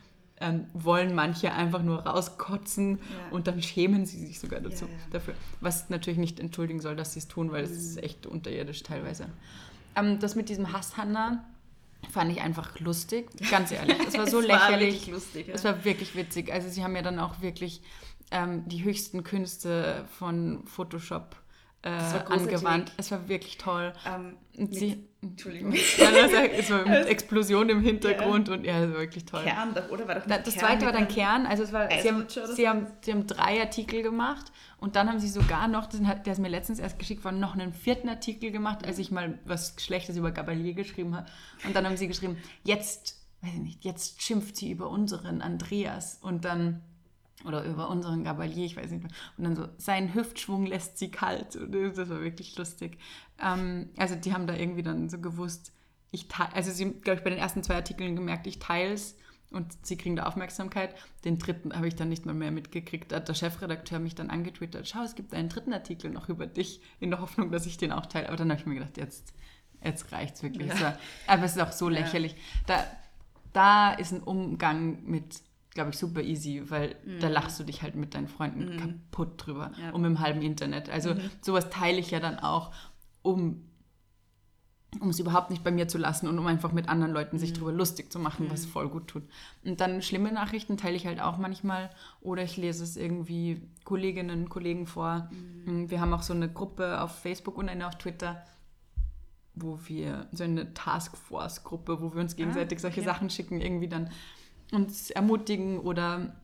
[0.41, 3.01] ähm, wollen manche einfach nur rauskotzen
[3.33, 5.35] und dann schämen sie sich sogar dazu dafür.
[5.61, 9.27] Was natürlich nicht entschuldigen soll, dass sie es tun, weil es ist echt unterirdisch teilweise.
[9.97, 11.45] Ähm, das mit diesem Hass-Hanna
[12.13, 13.97] fand ich einfach lustig, ganz ehrlich.
[14.07, 14.95] Es war so Es war lächerlich.
[14.95, 15.55] wirklich lustig, ja.
[15.55, 16.53] Es war wirklich witzig.
[16.53, 17.83] Also sie haben ja dann auch wirklich
[18.31, 21.37] ähm, die höchsten Künste von Photoshop
[21.83, 22.93] äh, angewandt.
[22.97, 23.93] Es war wirklich toll.
[24.05, 25.73] Ähm, Und mit, sie, Entschuldigung.
[25.73, 29.43] ja, das es war mit Explosion im Hintergrund und ja, es war wirklich toll.
[29.45, 30.09] Kern doch, oder?
[30.09, 32.69] War doch Da, das Kern zweite war dann Kern, also es war, sie haben, sie,
[32.69, 36.33] haben, sie haben drei Artikel gemacht und dann haben sie sogar noch, das hat, der
[36.33, 39.75] ist mir letztens erst geschickt worden, noch einen vierten Artikel gemacht, als ich mal was
[39.79, 41.27] Schlechtes über Gabalier geschrieben habe.
[41.65, 46.19] Und dann haben sie geschrieben, jetzt, weiß ich nicht, jetzt schimpft sie über unseren Andreas
[46.23, 46.83] und dann,
[47.45, 49.13] oder über unseren Gabalier, ich weiß nicht mehr.
[49.37, 51.57] Und dann so, sein Hüftschwung lässt sie kalt.
[51.57, 52.99] Und das war wirklich lustig.
[53.41, 55.73] Ähm, also die haben da irgendwie dann so gewusst,
[56.11, 58.93] ich teile, also sie haben, glaube ich, bei den ersten zwei Artikeln gemerkt, ich teile
[58.93, 59.17] es
[59.51, 60.95] und sie kriegen da Aufmerksamkeit.
[61.25, 63.13] Den dritten habe ich dann nicht mal mehr mitgekriegt.
[63.13, 66.47] Da hat der Chefredakteur mich dann angetwittert, schau, es gibt einen dritten Artikel noch über
[66.47, 68.29] dich, in der Hoffnung, dass ich den auch teile.
[68.29, 69.33] Aber dann habe ich mir gedacht, jetzt,
[69.83, 70.71] jetzt reicht es wirklich.
[70.71, 72.35] Es war, aber es ist auch so lächerlich.
[72.67, 72.85] Da,
[73.53, 75.41] da ist ein Umgang mit,
[75.79, 79.71] glaube ich, super easy, weil da lachst du dich halt mit deinen Freunden kaputt drüber,
[79.81, 79.93] Ja.
[79.93, 80.91] um im halben Internet.
[80.91, 82.73] Also sowas teile ich ja dann auch,
[83.23, 83.63] um
[85.01, 87.53] um es überhaupt nicht bei mir zu lassen und um einfach mit anderen Leuten sich
[87.53, 89.23] drüber lustig zu machen, was voll gut tut.
[89.63, 91.91] Und dann schlimme Nachrichten teile ich halt auch manchmal
[92.23, 95.29] oder ich lese es irgendwie Kolleginnen und Kollegen vor.
[95.67, 98.43] Wir haben auch so eine Gruppe auf Facebook und eine auf Twitter,
[99.55, 103.11] wo wir so eine Taskforce-Gruppe, wo wir uns gegenseitig solche okay.
[103.11, 104.09] Sachen schicken, irgendwie dann
[104.73, 106.35] uns ermutigen oder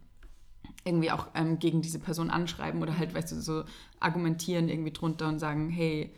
[0.84, 3.64] irgendwie auch ähm, gegen diese Person anschreiben oder halt, weißt du, so
[4.00, 6.14] argumentieren irgendwie drunter und sagen, hey,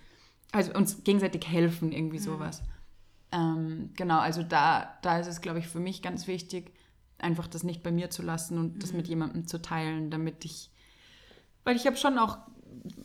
[0.53, 2.63] also uns gegenseitig helfen, irgendwie sowas.
[3.33, 6.73] Ähm, genau, also da, da ist es, glaube ich, für mich ganz wichtig,
[7.19, 10.71] einfach das nicht bei mir zu lassen und das mit jemandem zu teilen, damit ich,
[11.65, 12.39] weil ich habe schon auch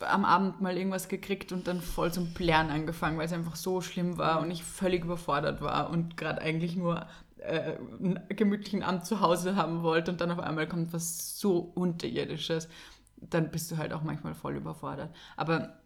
[0.00, 3.80] am Abend mal irgendwas gekriegt und dann voll zum Plären angefangen, weil es einfach so
[3.80, 7.06] schlimm war und ich völlig überfordert war und gerade eigentlich nur
[7.44, 7.76] äh,
[8.34, 12.68] gemütlichen Abend zu Hause haben wollte und dann auf einmal kommt was so Unterirdisches,
[13.16, 15.14] dann bist du halt auch manchmal voll überfordert.
[15.36, 15.81] Aber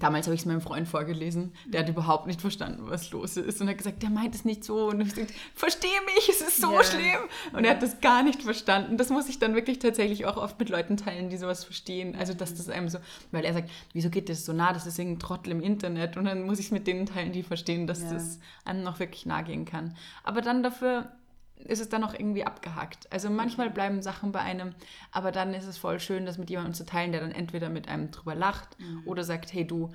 [0.00, 3.60] damals habe ich es meinem Freund vorgelesen, der hat überhaupt nicht verstanden, was los ist
[3.60, 6.60] und hat gesagt, der meint es nicht so und ich gesagt, verstehe mich, es ist
[6.60, 6.84] so Ja.
[6.84, 8.96] schlimm und er hat das gar nicht verstanden.
[8.96, 12.16] Das muss ich dann wirklich tatsächlich auch oft mit Leuten teilen, die sowas verstehen.
[12.16, 12.98] Also dass das einem so,
[13.32, 16.24] weil er sagt, wieso geht das so nah, das ist irgendein Trottel im Internet und
[16.24, 18.14] dann muss ich es mit denen teilen, die verstehen, dass Ja.
[18.14, 19.96] das einem noch wirklich nahe gehen kann.
[20.24, 21.12] Aber dann dafür
[21.56, 23.10] ist es dann auch irgendwie abgehackt.
[23.12, 24.74] Also manchmal bleiben Sachen bei einem,
[25.12, 27.88] aber dann ist es voll schön, das mit jemandem zu teilen, der dann entweder mit
[27.88, 28.76] einem drüber lacht
[29.06, 29.92] oder sagt, hey du,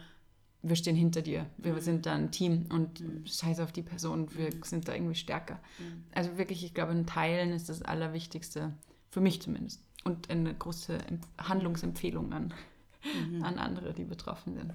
[0.62, 4.50] wir stehen hinter dir, wir sind da ein Team und scheiß auf die Person, wir
[4.64, 5.60] sind da irgendwie stärker.
[6.14, 8.74] Also wirklich, ich glaube, ein Teilen ist das Allerwichtigste,
[9.10, 9.82] für mich zumindest.
[10.04, 12.54] Und eine große Emp- Handlungsempfehlung an,
[13.42, 14.74] an andere, die betroffen sind.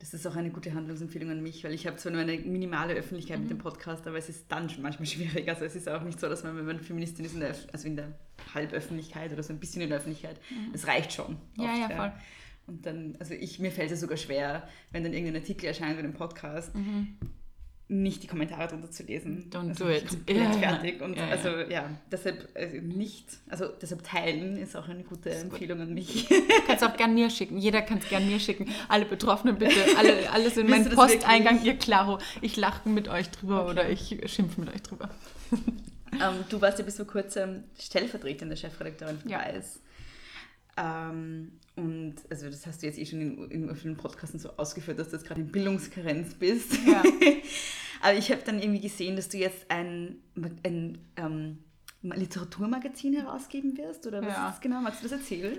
[0.00, 2.94] Das ist auch eine gute Handlungsempfehlung an mich, weil ich habe zwar nur eine minimale
[2.94, 5.46] Öffentlichkeit mit dem Podcast, aber es ist dann schon manchmal schwierig.
[5.48, 7.86] Also es ist auch nicht so, dass man, wenn man Feministin ist, in der, also
[7.86, 8.18] in der
[8.54, 10.40] Halböffentlichkeit oder so ein bisschen in der Öffentlichkeit,
[10.72, 11.36] das reicht schon.
[11.58, 12.12] Ja, ja, voll.
[12.66, 16.08] Und dann, also ich, mir fällt es sogar schwer, wenn dann irgendein Artikel erscheint oder
[16.08, 16.72] ein Podcast,
[17.90, 19.50] nicht die Kommentare drunter zu lesen.
[19.50, 20.08] Don't also do it.
[20.08, 21.02] komplett Ja, fertig.
[21.02, 21.30] Und Ja, ja.
[21.30, 26.28] also ja, deshalb also nicht, also deshalb teilen ist auch eine gute Empfehlung an mich.
[26.28, 26.34] Du
[26.66, 27.58] kannst auch gern mir schicken.
[27.58, 28.66] Jeder kann es gern mir schicken.
[28.88, 29.74] Alle Betroffenen bitte.
[29.98, 31.64] Alle, alles in meinen Posteingang.
[31.64, 32.18] Ihr Klaro.
[32.40, 35.10] Ich lache mit euch drüber oder ich schimpfe mit euch drüber.
[36.12, 39.38] Ähm, du warst ja bis vor kurzem stellvertretende Chefredakteurin von Ja.
[39.38, 39.80] Weiß.
[40.76, 44.98] Ähm, und also das hast du jetzt eh schon in, in vielen Podcasten so ausgeführt,
[44.98, 46.72] dass du jetzt gerade in Bildungskarenz bist.
[46.86, 47.02] Ja.
[48.02, 50.16] Aber ich habe dann irgendwie gesehen, dass du jetzt ein,
[50.64, 51.58] ein ähm,
[52.02, 54.46] Literaturmagazin herausgeben wirst, oder was Ja.
[54.48, 54.80] ist das genau?
[54.80, 55.58] Magst du das erzählen?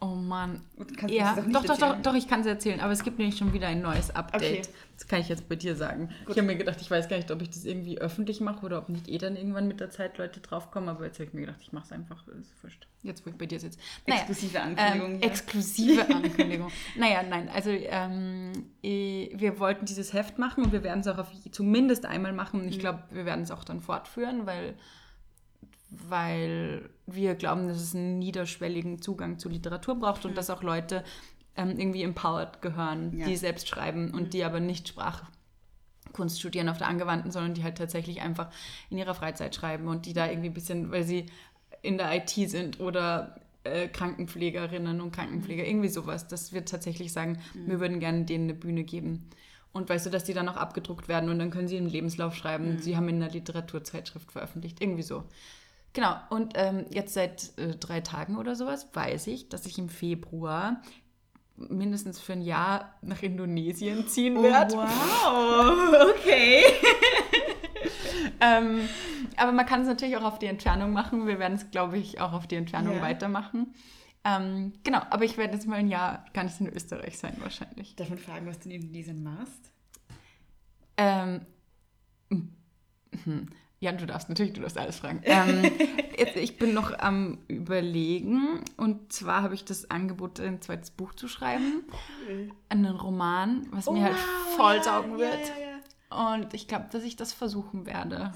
[0.00, 0.60] Oh Mann.
[0.96, 2.02] Kannst Ja, doch, doch, doch, erzählen?
[2.02, 2.80] doch, ich kann es erzählen.
[2.80, 4.66] Aber es gibt nämlich schon wieder ein neues Update.
[4.66, 4.74] Okay.
[4.96, 6.08] Das kann ich jetzt bei dir sagen.
[6.22, 8.78] Ich habe mir gedacht, ich weiß gar nicht, ob ich das irgendwie öffentlich mache oder
[8.78, 10.88] ob nicht eh dann irgendwann mit der Zeit Leute draufkommen.
[10.88, 12.26] Aber jetzt habe ich mir gedacht, ich mache es einfach.
[12.28, 12.86] Ist wurscht.
[13.02, 13.78] Jetzt, wo ich bei dir sitze.
[14.06, 16.70] Exklusive Ankündigung Ähm, exklusive Ankündigung.
[16.96, 18.52] naja, nein, also ähm,
[18.82, 22.60] eh, wir wollten dieses Heft machen und wir werden es auch auf, zumindest einmal machen.
[22.62, 24.74] Und ich glaube, wir werden es auch dann fortführen, weil,
[25.90, 31.04] weil wir glauben, dass es einen niederschwelligen Zugang zu Literatur braucht und dass auch Leute
[31.56, 33.26] ähm, irgendwie empowered gehören, Ja.
[33.26, 37.78] die selbst schreiben und die aber nicht Sprachkunst studieren auf der angewandten, sondern die halt
[37.78, 38.50] tatsächlich einfach
[38.90, 41.26] in ihrer Freizeit schreiben und die da irgendwie ein bisschen, weil sie
[41.82, 47.38] in der IT sind oder äh, Krankenpflegerinnen und Krankenpfleger, irgendwie sowas, dass wir tatsächlich sagen,
[47.54, 49.28] wir würden gerne denen eine Bühne geben.
[49.72, 52.34] Und weißt du, dass die dann auch abgedruckt werden und dann können sie einen Lebenslauf
[52.34, 55.24] schreiben, sie haben in einer Literaturzeitschrift veröffentlicht, irgendwie so.
[55.96, 59.88] Genau, und ähm, jetzt seit äh, drei Tagen oder sowas weiß ich, dass ich im
[59.88, 60.82] Februar
[61.56, 64.74] mindestens für ein Jahr nach Indonesien ziehen werde.
[64.74, 66.64] Wow, okay.
[68.42, 68.86] Ähm,
[69.38, 71.26] aber man kann es natürlich auch auf die Entfernung machen.
[71.26, 73.00] Wir werden es, glaube ich, auch auf die Entfernung Ja.
[73.00, 73.74] weitermachen.
[74.22, 77.96] Ähm, genau, aber ich werde jetzt mal ein Jahr gar nicht in Österreich sein, wahrscheinlich.
[77.96, 79.72] Darf man fragen, was du in Indonesien machst?
[80.98, 81.46] Ähm,
[82.28, 83.48] mhm.
[83.80, 85.22] Ja, du darfst natürlich, du darfst alles fragen.
[85.26, 85.70] Ähm,
[86.16, 91.14] jetzt, ich bin noch am Überlegen und zwar habe ich das Angebot, ein zweites Buch
[91.14, 91.84] zu schreiben.
[92.68, 94.16] Einen Roman, was mir halt
[94.56, 95.52] voll saugen wird.
[96.08, 98.32] Und ich glaube, dass ich das versuchen werde.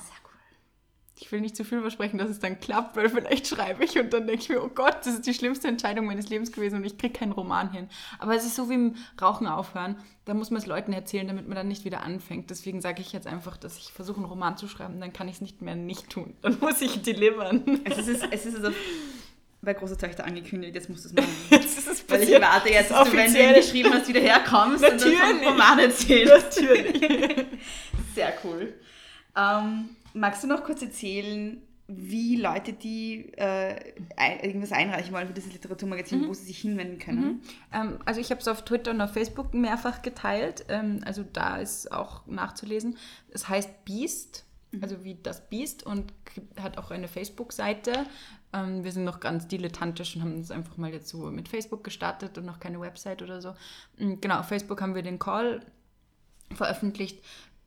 [1.20, 4.12] Ich will nicht zu viel versprechen, dass es dann klappt, weil vielleicht schreibe ich und
[4.12, 6.84] dann denke ich mir, oh Gott, das ist die schlimmste Entscheidung meines Lebens gewesen und
[6.84, 7.88] ich kriege keinen Roman hin.
[8.18, 9.96] Aber es ist so wie im Rauchen aufhören.
[10.24, 12.48] Da muss man es Leuten erzählen, damit man dann nicht wieder anfängt.
[12.50, 14.98] Deswegen sage ich jetzt einfach, dass ich versuche, einen Roman zu schreiben.
[14.98, 16.34] Dann kann ich es nicht mehr nicht tun.
[16.42, 17.80] Dann muss ich delivern.
[17.84, 18.72] Es ist, es ist also
[19.62, 21.28] bei großer Töchter angekündigt, jetzt musst du es machen.
[21.50, 24.20] Jetzt ist es Weil ich warte jetzt, dass du, wenn du ihn geschrieben hast, wieder
[24.20, 25.46] herkommst und dann vom Natürlich.
[25.46, 26.60] Roman erzählst.
[26.62, 27.00] Natürlich.
[28.14, 28.72] Sehr cool.
[29.36, 33.74] Ähm, magst du noch kurz erzählen, wie Leute, die äh,
[34.42, 37.42] irgendwas einreichen wollen für dieses Literaturmagazin, wo sie sich hinwenden können?
[37.72, 40.64] Ähm, also ich habe es auf Twitter und auf Facebook mehrfach geteilt.
[40.68, 42.96] Ähm, also da ist auch nachzulesen.
[43.30, 44.44] Es heißt Beast,
[44.80, 46.12] also wie das Beast und
[46.60, 48.06] hat auch eine Facebook-Seite.
[48.52, 51.82] Ähm, wir sind noch ganz dilettantisch und haben uns einfach mal jetzt so mit Facebook
[51.82, 53.54] gestartet und noch keine Website oder so.
[53.98, 55.60] Ähm, Genau, auf Facebook haben wir den Call
[56.54, 57.20] veröffentlicht.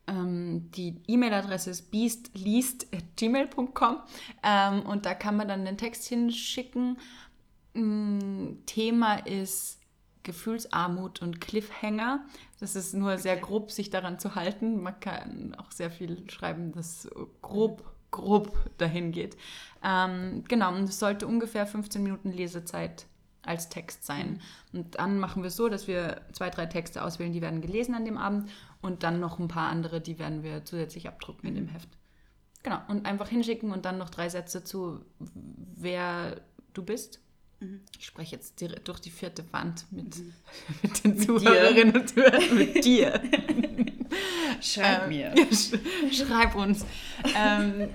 [0.07, 3.97] Ähm, die E-Mail-Adresse ist beastleast.gmail.com
[4.43, 6.97] ähm, und da kann man dann den Text hinschicken.
[7.73, 9.79] Mm, Thema ist
[10.23, 12.25] Gefühlsarmut und Cliffhanger.
[12.59, 14.81] Das ist nur sehr grob, sich daran zu halten.
[14.81, 17.09] Man kann auch sehr viel schreiben, das
[17.41, 19.37] grob, grob dahin geht.
[19.83, 23.05] Ähm, genau, und es sollte ungefähr 15 Minuten Lesezeit
[23.45, 24.41] als Text sein.
[24.71, 27.93] Und dann machen wir es so, dass wir zwei, drei Texte auswählen, die werden gelesen
[27.93, 28.49] an dem Abend
[28.83, 31.89] und dann noch ein paar andere, die werden wir zusätzlich abdrucken in dem Heft.
[32.61, 35.03] Genau, und einfach hinschicken und dann noch drei Sätze zu,
[35.75, 36.41] wer
[36.73, 37.19] du bist.
[37.97, 40.17] Ich spreche jetzt direkt durch die vierte Wand mit,
[40.83, 43.21] mit den Zuhörerinnen und Zuhörern, mit dir.
[44.61, 45.33] Schreib Ähm, mir.
[46.11, 46.85] schreib uns.
[47.35, 47.89] ähm,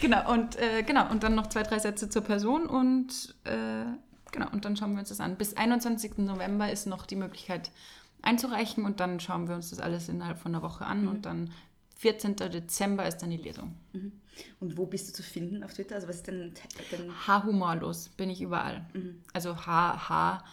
[0.00, 3.84] genau, und, äh, genau, und dann noch zwei, drei Sätze zur Person und äh,
[4.32, 5.36] genau, und dann schauen wir uns das an.
[5.36, 6.18] Bis 21.
[6.18, 7.70] November ist noch die Möglichkeit
[8.22, 11.50] einzureichen und dann schauen wir uns das alles innerhalb von einer Woche an und dann
[11.96, 12.36] 14.
[12.36, 13.74] Dezember ist dann die Lesung.
[14.60, 15.96] Und wo bist du zu finden auf Twitter?
[15.96, 16.54] Also was ist denn
[16.92, 18.86] dein H-humorlos bin ich überall.
[19.32, 20.44] Also H, H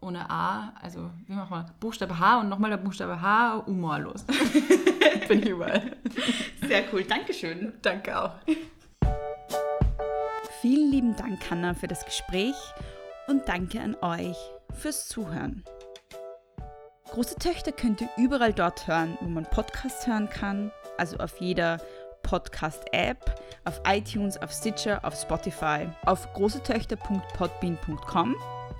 [0.00, 1.66] ohne A, also wie machen wir?
[1.80, 4.24] Buchstabe H und nochmal der Buchstabe H, humorlos.
[5.28, 5.96] bin ich überall.
[6.66, 7.74] Sehr cool, Dankeschön.
[7.82, 8.34] Danke auch.
[10.60, 12.56] Vielen lieben Dank, Hanna, für das Gespräch
[13.28, 14.36] und danke an euch
[14.74, 15.64] fürs Zuhören.
[17.10, 21.78] Große Töchter könnt ihr überall dort hören, wo man Podcasts hören kann, also auf jeder
[22.22, 23.34] Podcast-App,
[23.64, 28.36] auf iTunes, auf Stitcher, auf Spotify, auf großetöchter.podbean.com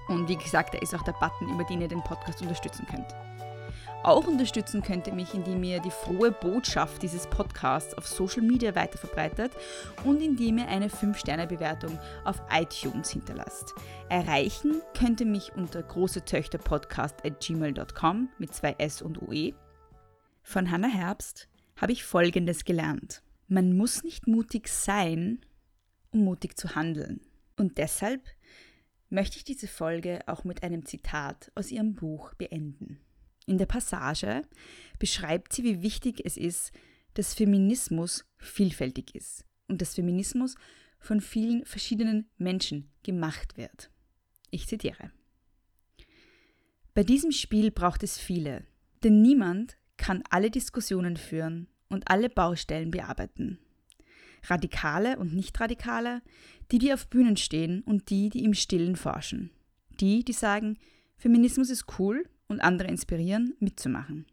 [0.09, 3.15] und wie gesagt, da ist auch der Button, über den ihr den Podcast unterstützen könnt.
[4.05, 8.73] Auch unterstützen könnt ihr mich, indem ihr die frohe Botschaft dieses Podcasts auf Social Media
[8.75, 9.51] weiterverbreitet
[10.05, 13.75] und indem ihr eine 5-Sterne-Bewertung auf iTunes hinterlasst.
[14.09, 19.53] Erreichen könnt ihr mich unter großetöchterpodcast.gmail.com mit zwei S und UE.
[20.43, 23.23] Von Hannah Herbst habe ich Folgendes gelernt.
[23.49, 25.45] Man muss nicht mutig sein,
[26.13, 27.21] um mutig zu handeln.
[27.57, 28.23] Und deshalb
[29.11, 33.01] möchte ich diese Folge auch mit einem Zitat aus ihrem Buch beenden.
[33.49, 34.43] In der Passage
[34.99, 36.71] beschreibt sie, wie wichtig es ist,
[37.15, 40.55] dass Feminismus vielfältig ist und dass Feminismus
[41.01, 43.91] von vielen verschiedenen Menschen gemacht wird.
[44.51, 45.13] Ich zitiere.
[46.93, 48.67] Bei diesem Spiel braucht es viele,
[49.03, 53.59] denn niemand kann alle Diskussionen führen und alle Baustellen bearbeiten.
[54.45, 56.21] Radikale und Nicht-Radikale,
[56.71, 59.51] die, die auf Bühnen stehen und die, die im Stillen forschen.
[60.01, 60.79] Die, die sagen,
[61.17, 64.27] Feminismus ist cool und andere inspirieren, mitzumachen.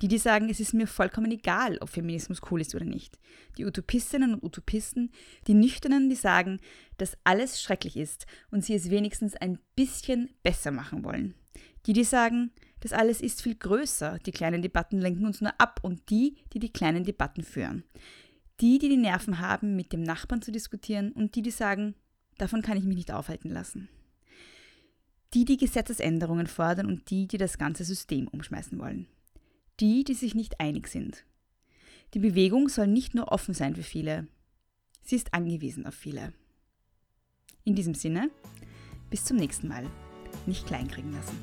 [0.00, 3.18] Die, die sagen, es ist mir vollkommen egal, ob Feminismus cool ist oder nicht.
[3.56, 5.10] Die Utopistinnen und Utopisten,
[5.46, 6.60] die Nüchternen, die sagen,
[6.96, 11.34] dass alles schrecklich ist und sie es wenigstens ein bisschen besser machen wollen.
[11.86, 12.50] Die, die sagen,
[12.80, 16.58] das alles ist viel größer, die kleinen Debatten lenken uns nur ab und die, die
[16.58, 17.84] die kleinen Debatten führen.
[18.60, 21.94] Die, die die Nerven haben, mit dem Nachbarn zu diskutieren und die, die sagen,
[22.38, 23.88] davon kann ich mich nicht aufhalten lassen.
[25.34, 29.06] Die, die Gesetzesänderungen fordern und die, die das ganze System umschmeißen wollen.
[29.80, 31.24] Die, die sich nicht einig sind.
[32.14, 34.26] Die Bewegung soll nicht nur offen sein für viele,
[35.02, 36.32] sie ist angewiesen auf viele.
[37.64, 38.30] In diesem Sinne,
[39.10, 39.84] bis zum nächsten Mal.
[40.46, 41.38] Nicht kleinkriegen lassen.